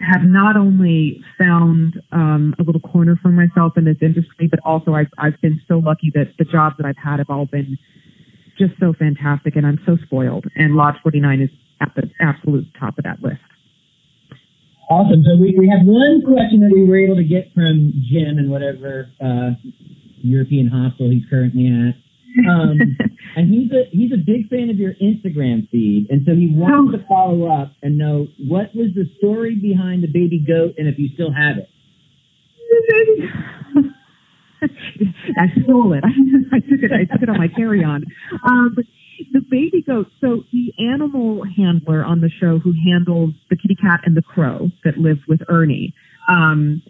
have 0.00 0.22
not 0.22 0.56
only 0.56 1.22
found 1.38 2.00
um, 2.12 2.54
a 2.58 2.62
little 2.62 2.80
corner 2.80 3.18
for 3.20 3.28
myself 3.28 3.76
in 3.76 3.84
this 3.84 3.98
industry, 4.00 4.48
but 4.48 4.58
also 4.64 4.94
I've, 4.94 5.12
I've 5.18 5.40
been 5.40 5.60
so 5.68 5.78
lucky 5.78 6.10
that 6.14 6.32
the 6.38 6.44
jobs 6.44 6.76
that 6.78 6.86
I've 6.86 6.96
had 6.96 7.18
have 7.18 7.28
all 7.28 7.46
been 7.46 7.78
just 8.58 8.72
so 8.80 8.92
fantastic, 8.98 9.56
and 9.56 9.66
I'm 9.66 9.78
so 9.86 9.96
spoiled. 10.04 10.46
And 10.56 10.74
Lodge 10.74 10.96
49 11.02 11.40
is 11.40 11.50
at 11.80 11.92
the 11.96 12.10
absolute 12.20 12.66
top 12.78 12.98
of 12.98 13.04
that 13.04 13.22
list. 13.22 13.40
Awesome. 14.90 15.22
So 15.24 15.36
we, 15.36 15.54
we 15.56 15.68
have 15.68 15.86
one 15.86 16.22
question 16.26 16.60
that 16.60 16.72
we 16.72 16.84
were 16.84 16.98
able 16.98 17.16
to 17.16 17.24
get 17.24 17.52
from 17.54 17.92
Jim 18.10 18.38
in 18.38 18.50
whatever 18.50 19.06
uh, 19.20 19.50
European 20.22 20.68
hostel 20.68 21.10
he's 21.10 21.22
currently 21.30 21.68
at. 21.68 21.94
Um, 22.48 22.78
and 23.36 23.52
he's 23.52 23.70
a 23.72 23.84
he's 23.90 24.12
a 24.12 24.16
big 24.16 24.48
fan 24.48 24.70
of 24.70 24.76
your 24.76 24.94
Instagram 24.94 25.68
feed, 25.70 26.08
and 26.10 26.22
so 26.26 26.34
he 26.34 26.50
wanted 26.52 26.98
to 26.98 27.06
follow 27.06 27.50
up 27.50 27.72
and 27.82 27.98
know 27.98 28.28
what 28.48 28.74
was 28.74 28.94
the 28.94 29.10
story 29.18 29.54
behind 29.54 30.02
the 30.02 30.08
baby 30.08 30.38
goat, 30.46 30.74
and 30.78 30.88
if 30.88 30.98
you 30.98 31.08
still 31.14 31.32
have 31.32 31.58
it. 31.58 31.68
I 35.38 35.46
stole 35.64 35.94
it. 35.94 36.04
I 36.52 36.60
took 36.60 36.82
it. 36.82 36.92
I 36.92 37.04
took 37.10 37.22
it 37.22 37.28
on 37.28 37.38
my 37.38 37.48
carry-on. 37.48 38.04
Um, 38.46 38.76
the 39.32 39.40
baby 39.40 39.82
goat. 39.82 40.08
So 40.20 40.44
the 40.52 40.72
animal 40.78 41.44
handler 41.56 42.04
on 42.04 42.20
the 42.20 42.30
show, 42.40 42.58
who 42.58 42.72
handles 42.86 43.34
the 43.48 43.56
kitty 43.56 43.74
cat 43.74 44.00
and 44.04 44.16
the 44.16 44.22
crow 44.22 44.70
that 44.84 44.98
live 44.98 45.18
with 45.28 45.40
Ernie, 45.48 45.94
um, 46.28 46.82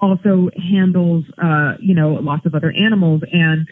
also 0.00 0.50
handles, 0.70 1.24
uh, 1.42 1.74
you 1.80 1.94
know, 1.94 2.14
lots 2.14 2.44
of 2.46 2.54
other 2.54 2.72
animals. 2.72 3.22
And 3.32 3.68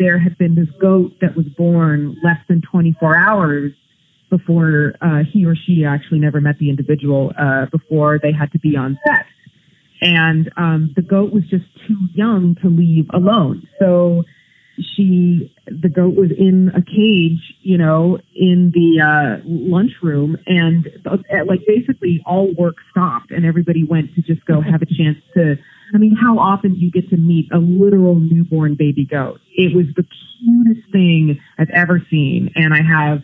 there 0.00 0.18
had 0.18 0.36
been 0.38 0.54
this 0.56 0.68
goat 0.80 1.12
that 1.20 1.36
was 1.36 1.46
born 1.56 2.16
less 2.24 2.38
than 2.48 2.62
24 2.62 3.14
hours 3.14 3.72
before 4.30 4.94
uh, 5.02 5.18
he 5.30 5.44
or 5.44 5.54
she 5.54 5.84
actually 5.84 6.18
never 6.18 6.40
met 6.40 6.58
the 6.58 6.70
individual 6.70 7.32
uh, 7.38 7.66
before 7.66 8.18
they 8.20 8.32
had 8.32 8.50
to 8.52 8.58
be 8.58 8.76
on 8.76 8.98
set. 9.06 9.26
And 10.00 10.50
um, 10.56 10.92
the 10.96 11.02
goat 11.02 11.32
was 11.32 11.42
just 11.50 11.66
too 11.86 11.98
young 12.14 12.56
to 12.62 12.68
leave 12.68 13.10
alone. 13.12 13.68
So 13.78 14.24
she, 14.78 15.54
the 15.66 15.90
goat 15.90 16.14
was 16.14 16.30
in 16.30 16.70
a 16.74 16.80
cage, 16.80 17.54
you 17.60 17.76
know, 17.76 18.18
in 18.34 18.72
the 18.72 19.02
uh, 19.04 19.42
lunchroom, 19.44 20.38
and 20.46 20.88
uh, 21.04 21.18
like 21.46 21.60
basically 21.66 22.22
all 22.24 22.54
work 22.54 22.76
stopped, 22.90 23.30
and 23.30 23.44
everybody 23.44 23.84
went 23.84 24.14
to 24.14 24.22
just 24.22 24.46
go 24.46 24.62
have 24.62 24.80
a 24.80 24.86
chance 24.86 25.18
to 25.34 25.56
I 25.94 25.98
mean, 25.98 26.16
how 26.16 26.38
often 26.38 26.74
do 26.74 26.80
you 26.80 26.90
get 26.90 27.08
to 27.10 27.16
meet 27.16 27.50
a 27.52 27.58
literal 27.58 28.14
newborn 28.14 28.76
baby 28.76 29.04
goat? 29.04 29.40
It 29.56 29.74
was 29.74 29.86
the 29.96 30.04
cutest 30.04 30.92
thing 30.92 31.40
I've 31.58 31.70
ever 31.70 32.00
seen. 32.10 32.50
And 32.54 32.72
I 32.72 32.82
have 32.82 33.22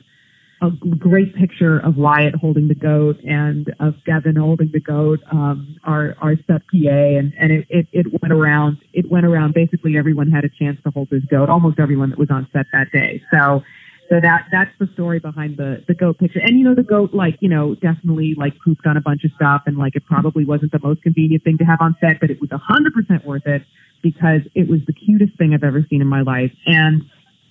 a 0.62 0.70
great 0.70 1.35
picture 1.37 1.79
of 1.79 1.96
Wyatt 1.96 2.35
holding 2.35 2.68
the 2.68 2.74
goat 2.74 3.18
and 3.24 3.72
of 3.79 3.94
Gavin 4.05 4.37
holding 4.37 4.70
the 4.72 4.81
goat, 4.81 5.20
um, 5.31 5.76
our, 5.85 6.16
our 6.20 6.35
set 6.46 6.62
PA. 6.72 6.88
And, 6.88 7.33
and 7.38 7.52
it, 7.52 7.66
it, 7.68 7.87
it 7.92 8.07
went 8.22 8.33
around, 8.33 8.79
it 8.92 9.11
went 9.11 9.26
around. 9.26 9.55
Basically 9.55 9.96
everyone 9.96 10.31
had 10.31 10.44
a 10.44 10.48
chance 10.48 10.79
to 10.85 10.90
hold 10.90 11.11
this 11.11 11.24
goat, 11.31 11.50
almost 11.50 11.79
everyone 11.79 12.11
that 12.11 12.18
was 12.18 12.31
on 12.31 12.48
set 12.52 12.66
that 12.72 12.90
day. 12.90 13.22
So, 13.33 13.62
so 14.09 14.21
that 14.21 14.47
that's 14.53 14.71
the 14.79 14.88
story 14.95 15.19
behind 15.19 15.57
the 15.57 15.83
the 15.88 15.95
goat 15.95 16.19
picture. 16.19 16.38
And 16.38 16.59
you 16.59 16.64
know, 16.64 16.75
the 16.75 16.83
goat 16.83 17.12
like 17.12 17.37
you 17.40 17.49
know 17.49 17.75
definitely 17.75 18.35
like 18.37 18.55
pooped 18.64 18.87
on 18.87 18.97
a 18.97 19.01
bunch 19.01 19.25
of 19.25 19.33
stuff, 19.35 19.62
and 19.66 19.77
like 19.77 19.97
it 19.97 20.05
probably 20.07 20.45
wasn't 20.45 20.73
the 20.73 20.79
most 20.83 21.03
convenient 21.03 21.42
thing 21.45 21.59
to 21.59 21.64
have 21.64 21.81
on 21.81 21.97
set, 22.01 22.21
but 22.21 22.31
it 22.31 22.40
was 22.40 22.51
a 22.53 22.59
hundred 22.59 22.95
percent 22.95 23.25
worth 23.25 23.47
it 23.47 23.62
because 24.03 24.42
it 24.55 24.69
was 24.69 24.81
the 24.87 24.92
cutest 24.92 25.37
thing 25.38 25.55
I've 25.55 25.64
ever 25.64 25.85
seen 25.90 26.01
in 26.01 26.07
my 26.07 26.23
life. 26.23 26.53
And 26.66 27.03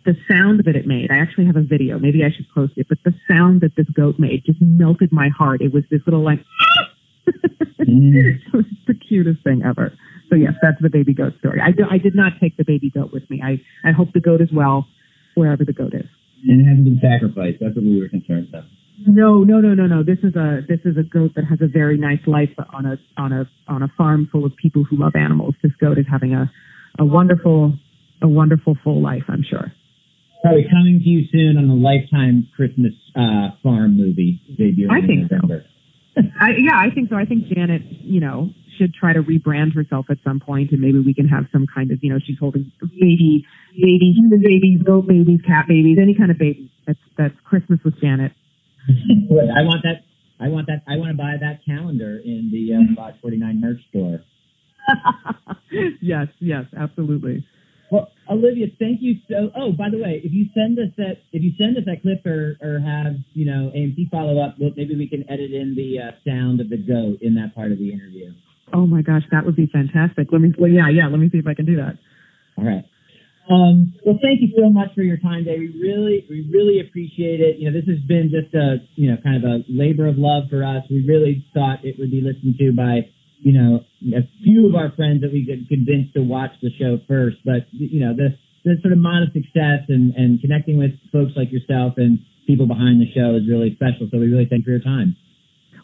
the 0.05 0.15
sound 0.29 0.63
that 0.65 0.75
it 0.75 0.87
made, 0.87 1.11
I 1.11 1.17
actually 1.17 1.47
have 1.47 1.55
a 1.57 1.63
video. 1.63 1.99
Maybe 1.99 2.23
I 2.23 2.31
should 2.31 2.47
post 2.53 2.73
it, 2.77 2.87
but 2.87 2.99
the 3.03 3.13
sound 3.27 3.61
that 3.61 3.75
this 3.75 3.89
goat 3.89 4.17
made 4.19 4.45
just 4.45 4.61
melted 4.61 5.11
my 5.11 5.29
heart. 5.29 5.61
It 5.61 5.73
was 5.73 5.83
this 5.89 6.01
little 6.05 6.23
like. 6.23 6.39
mm. 7.27 7.35
it 7.79 8.53
was 8.53 8.65
the 8.87 8.93
cutest 8.93 9.43
thing 9.43 9.63
ever. 9.63 9.91
So 10.29 10.35
yes, 10.35 10.53
that's 10.61 10.81
the 10.81 10.89
baby 10.89 11.13
goat 11.13 11.33
story. 11.39 11.59
I, 11.59 11.71
do, 11.71 11.85
I 11.89 11.97
did 11.97 12.15
not 12.15 12.33
take 12.39 12.55
the 12.55 12.63
baby 12.63 12.89
goat 12.89 13.11
with 13.11 13.29
me. 13.29 13.41
I, 13.43 13.61
I 13.83 13.91
hope 13.91 14.13
the 14.13 14.19
goat 14.21 14.41
is 14.41 14.51
well 14.51 14.87
wherever 15.35 15.65
the 15.65 15.73
goat 15.73 15.93
is 15.93 16.05
and 16.43 16.61
it 16.61 16.65
hasn't 16.65 16.85
been 16.85 16.99
sacrificed. 17.01 17.57
That's 17.61 17.75
what 17.75 17.85
we 17.85 17.99
were 17.99 18.09
concerned 18.09 18.49
about. 18.49 18.65
No, 19.07 19.43
no, 19.43 19.59
no, 19.59 19.73
no, 19.73 19.87
no. 19.87 20.03
This 20.03 20.19
is 20.23 20.35
a 20.35 20.61
this 20.67 20.79
is 20.85 20.97
a 20.97 21.03
goat 21.03 21.31
that 21.35 21.45
has 21.45 21.59
a 21.61 21.67
very 21.67 21.97
nice 21.97 22.23
life 22.27 22.51
on 22.71 22.85
a 22.85 22.97
on 23.17 23.33
a 23.33 23.49
on 23.67 23.83
a 23.83 23.89
farm 23.97 24.29
full 24.31 24.45
of 24.45 24.55
people 24.55 24.83
who 24.83 24.97
love 24.97 25.13
animals. 25.15 25.55
This 25.61 25.73
goat 25.79 25.97
is 25.97 26.05
having 26.09 26.33
a 26.33 26.51
a 26.97 27.05
wonderful 27.05 27.73
a 28.21 28.27
wonderful 28.27 28.77
full 28.83 29.01
life. 29.01 29.23
I'm 29.27 29.43
sure. 29.43 29.71
Probably 30.41 30.65
coming 30.69 31.01
to 31.03 31.09
you 31.09 31.25
soon 31.31 31.57
on 31.57 31.69
a 31.69 31.73
Lifetime 31.73 32.47
Christmas 32.55 32.93
uh, 33.15 33.57
farm 33.63 33.97
movie 33.97 34.39
debuting. 34.51 34.91
I 34.91 35.05
think 35.05 35.29
so. 35.29 35.61
I, 36.39 36.51
yeah, 36.57 36.77
I 36.77 36.93
think 36.93 37.09
so. 37.09 37.15
I 37.15 37.25
think 37.25 37.47
Janet, 37.47 37.81
you 37.89 38.19
know, 38.19 38.51
should 38.77 38.93
try 38.93 39.13
to 39.13 39.21
rebrand 39.21 39.73
herself 39.73 40.07
at 40.09 40.17
some 40.23 40.39
point, 40.39 40.71
and 40.71 40.81
maybe 40.81 40.99
we 40.99 41.13
can 41.13 41.27
have 41.27 41.45
some 41.51 41.65
kind 41.73 41.91
of, 41.91 41.99
you 42.01 42.11
know, 42.11 42.19
she's 42.25 42.37
holding 42.39 42.71
baby, 42.81 43.45
baby, 43.73 44.13
human 44.17 44.41
babies, 44.41 44.81
goat 44.83 45.07
babies, 45.07 45.39
cat 45.45 45.65
babies, 45.67 45.97
any 46.01 46.15
kind 46.15 46.31
of 46.31 46.37
baby. 46.37 46.71
That's 46.87 46.99
that's 47.17 47.35
Christmas 47.43 47.79
with 47.83 47.99
Janet. 47.99 48.31
I 48.87 49.63
want 49.63 49.83
that. 49.83 50.03
I 50.39 50.49
want 50.49 50.67
that. 50.67 50.83
I 50.87 50.97
want 50.97 51.11
to 51.11 51.17
buy 51.17 51.35
that 51.39 51.65
calendar 51.65 52.21
in 52.23 52.51
the 52.51 52.75
uh, 52.75 53.01
Lodge 53.01 53.15
49 53.21 53.61
merch 53.61 53.79
store. 53.89 54.21
yes, 56.01 56.27
yes, 56.39 56.65
absolutely. 56.77 57.45
Well, 57.91 58.09
Olivia, 58.29 58.67
thank 58.79 59.01
you 59.01 59.15
so. 59.29 59.51
Oh, 59.55 59.71
by 59.71 59.89
the 59.89 60.01
way, 60.01 60.21
if 60.23 60.33
you 60.33 60.47
send 60.53 60.79
us 60.79 60.89
that, 60.97 61.21
if 61.31 61.43
you 61.43 61.51
send 61.57 61.77
us 61.77 61.83
that 61.85 62.01
clip 62.01 62.25
or, 62.25 62.57
or 62.61 62.79
have 62.79 63.15
you 63.33 63.45
know 63.45 63.71
AMC 63.75 64.09
follow 64.09 64.41
up, 64.41 64.55
well, 64.59 64.71
maybe 64.75 64.95
we 64.95 65.07
can 65.07 65.23
edit 65.29 65.53
in 65.53 65.75
the 65.75 65.99
uh, 65.99 66.11
sound 66.27 66.59
of 66.59 66.69
the 66.69 66.77
goat 66.77 67.21
in 67.21 67.35
that 67.35 67.53
part 67.53 67.71
of 67.71 67.77
the 67.77 67.93
interview. 67.93 68.33
Oh 68.73 68.85
my 68.85 69.01
gosh, 69.01 69.23
that 69.31 69.45
would 69.45 69.55
be 69.55 69.67
fantastic. 69.67 70.29
Let 70.31 70.41
me, 70.41 70.53
well, 70.57 70.69
yeah, 70.69 70.89
yeah. 70.89 71.07
Let 71.07 71.19
me 71.19 71.29
see 71.29 71.37
if 71.37 71.47
I 71.47 71.53
can 71.53 71.65
do 71.65 71.77
that. 71.77 71.97
All 72.57 72.65
right. 72.65 72.83
Um, 73.49 73.93
well, 74.03 74.17
thank 74.21 74.41
you 74.41 74.49
so 74.57 74.69
much 74.69 74.89
for 74.95 75.01
your 75.01 75.17
time 75.17 75.45
today. 75.45 75.59
We 75.59 75.69
really, 75.79 76.25
we 76.29 76.49
really 76.51 76.81
appreciate 76.81 77.41
it. 77.41 77.57
You 77.59 77.69
know, 77.69 77.77
this 77.77 77.87
has 77.87 78.01
been 78.07 78.33
just 78.33 78.53
a, 78.55 78.81
you 78.95 79.11
know, 79.11 79.17
kind 79.21 79.37
of 79.37 79.43
a 79.45 79.63
labor 79.69 80.07
of 80.07 80.17
love 80.17 80.49
for 80.49 80.65
us. 80.65 80.83
We 80.89 81.05
really 81.05 81.45
thought 81.53 81.85
it 81.85 81.95
would 81.99 82.09
be 82.09 82.21
listened 82.21 82.57
to 82.57 82.73
by, 82.73 83.11
you 83.39 83.53
know, 83.53 83.85
a 84.17 84.25
few 84.41 84.67
of 84.67 84.73
our 84.73 84.91
friends 84.97 85.21
that 85.21 85.31
we 85.31 85.45
could 85.45 85.69
convince 85.69 86.11
to 86.13 86.21
watch 86.25 86.51
the 86.61 86.71
show 86.79 86.97
first. 87.07 87.37
But, 87.45 87.69
you 87.71 88.01
know, 88.01 88.15
the, 88.15 88.33
the 88.65 88.81
sort 88.81 88.93
of 88.93 88.99
modest 88.99 89.33
success 89.33 89.85
and, 89.89 90.15
and 90.15 90.41
connecting 90.41 90.79
with 90.79 90.97
folks 91.13 91.33
like 91.37 91.51
yourself 91.51 91.93
and, 91.97 92.19
people 92.47 92.67
behind 92.67 93.01
the 93.01 93.11
show 93.13 93.35
is 93.35 93.49
really 93.49 93.73
special. 93.75 94.07
So 94.11 94.19
we 94.19 94.27
really 94.29 94.45
thank 94.45 94.65
you 94.65 94.65
for 94.65 94.77
your 94.77 94.85
time. 94.85 95.15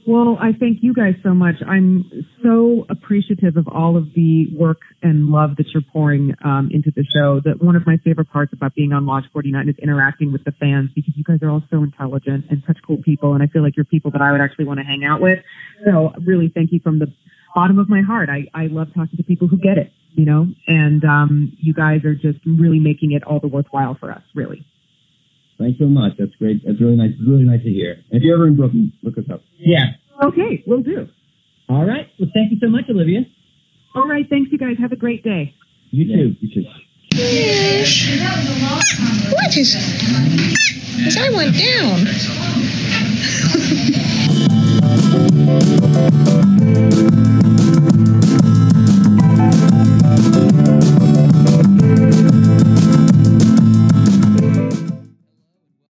Well, 0.08 0.38
I 0.40 0.52
thank 0.60 0.80
you 0.82 0.94
guys 0.94 1.14
so 1.22 1.34
much. 1.34 1.56
I'm 1.68 2.26
so 2.44 2.88
appreciative 2.90 3.56
of 3.56 3.68
all 3.68 3.98
of 3.98 4.14
the 4.16 4.48
work 4.56 4.80
and 5.04 5.28
love 5.28 5.58
that 5.58 5.68
you're 5.74 5.84
pouring 5.94 6.34
um, 6.44 6.70
into 6.74 6.92
the 6.96 7.04
show. 7.04 7.40
That 7.44 7.64
one 7.64 7.76
of 7.76 7.86
my 7.86 7.98
favorite 7.98 8.30
parts 8.32 8.52
about 8.52 8.74
being 8.74 8.94
on 8.94 9.06
Lodge 9.06 9.26
49 9.32 9.70
is 9.70 9.76
interacting 9.82 10.32
with 10.32 10.44
the 10.44 10.54
fans 10.54 10.90
because 10.96 11.16
you 11.16 11.24
guys 11.24 11.38
are 11.44 11.52
all 11.52 11.62
so 11.70 11.84
intelligent 11.84 12.46
and 12.50 12.64
such 12.66 12.78
cool 12.86 12.98
people, 12.98 13.34
and 13.34 13.44
I 13.44 13.48
feel 13.48 13.62
like 13.62 13.76
you're 13.76 13.86
people 13.86 14.10
that 14.12 14.22
I 14.22 14.32
would 14.32 14.42
actually 14.42 14.66
want 14.66 14.80
to 14.80 14.86
hang 14.86 15.04
out 15.06 15.22
with. 15.22 15.40
So, 15.86 16.14
really, 16.26 16.50
thank 16.54 16.72
you 16.72 16.80
from 16.80 16.98
the 16.98 17.14
bottom 17.54 17.78
of 17.78 17.88
my 17.88 18.02
heart. 18.02 18.30
I, 18.30 18.48
I 18.54 18.68
love 18.68 18.88
talking 18.96 19.18
to 19.18 19.24
people 19.24 19.48
who 19.48 19.58
get 19.58 19.78
it, 19.78 19.92
you 20.14 20.26
know, 20.26 20.48
and 20.68 21.04
um, 21.06 21.56
you 21.60 21.74
guys 21.74 22.06
are 22.06 22.16
just 22.16 22.40
really 22.46 22.80
making 22.80 23.12
it 23.12 23.24
all 23.24 23.40
the 23.40 23.48
worthwhile 23.48 23.96
for 24.00 24.12
us, 24.12 24.24
really. 24.34 24.66
Thanks 25.62 25.78
so 25.78 25.86
much. 25.86 26.14
That's 26.18 26.34
great. 26.40 26.66
That's 26.66 26.82
really 26.82 26.96
nice. 26.96 27.12
It's 27.12 27.22
really 27.22 27.44
nice 27.44 27.62
to 27.62 27.70
hear. 27.70 27.92
And 28.10 28.18
if 28.18 28.24
you're 28.24 28.34
ever 28.36 28.48
in 28.48 28.56
Brooklyn, 28.58 28.92
look 29.04 29.16
us 29.20 29.26
up. 29.32 29.44
Yeah. 29.60 29.92
Okay, 30.24 30.64
we'll 30.66 30.82
do. 30.82 31.08
All 31.70 31.86
right. 31.86 32.08
Well, 32.20 32.30
thank 32.34 32.52
you 32.52 32.58
so 32.60 32.68
much, 32.68 32.86
Olivia. 32.90 33.22
All 33.94 34.08
right. 34.08 34.28
Thanks, 34.28 34.52
you 34.52 34.58
guys. 34.58 34.78
Have 34.80 34.92
a 34.92 34.96
great 34.96 35.24
day. 35.24 35.54
You 35.92 36.06
too. 36.06 36.36
You 36.40 36.52
too. 36.54 36.64
What 39.34 39.56
is? 39.56 39.76
Is 41.06 41.18
I 41.18 41.30
went 41.30 41.56
down. 41.56 42.08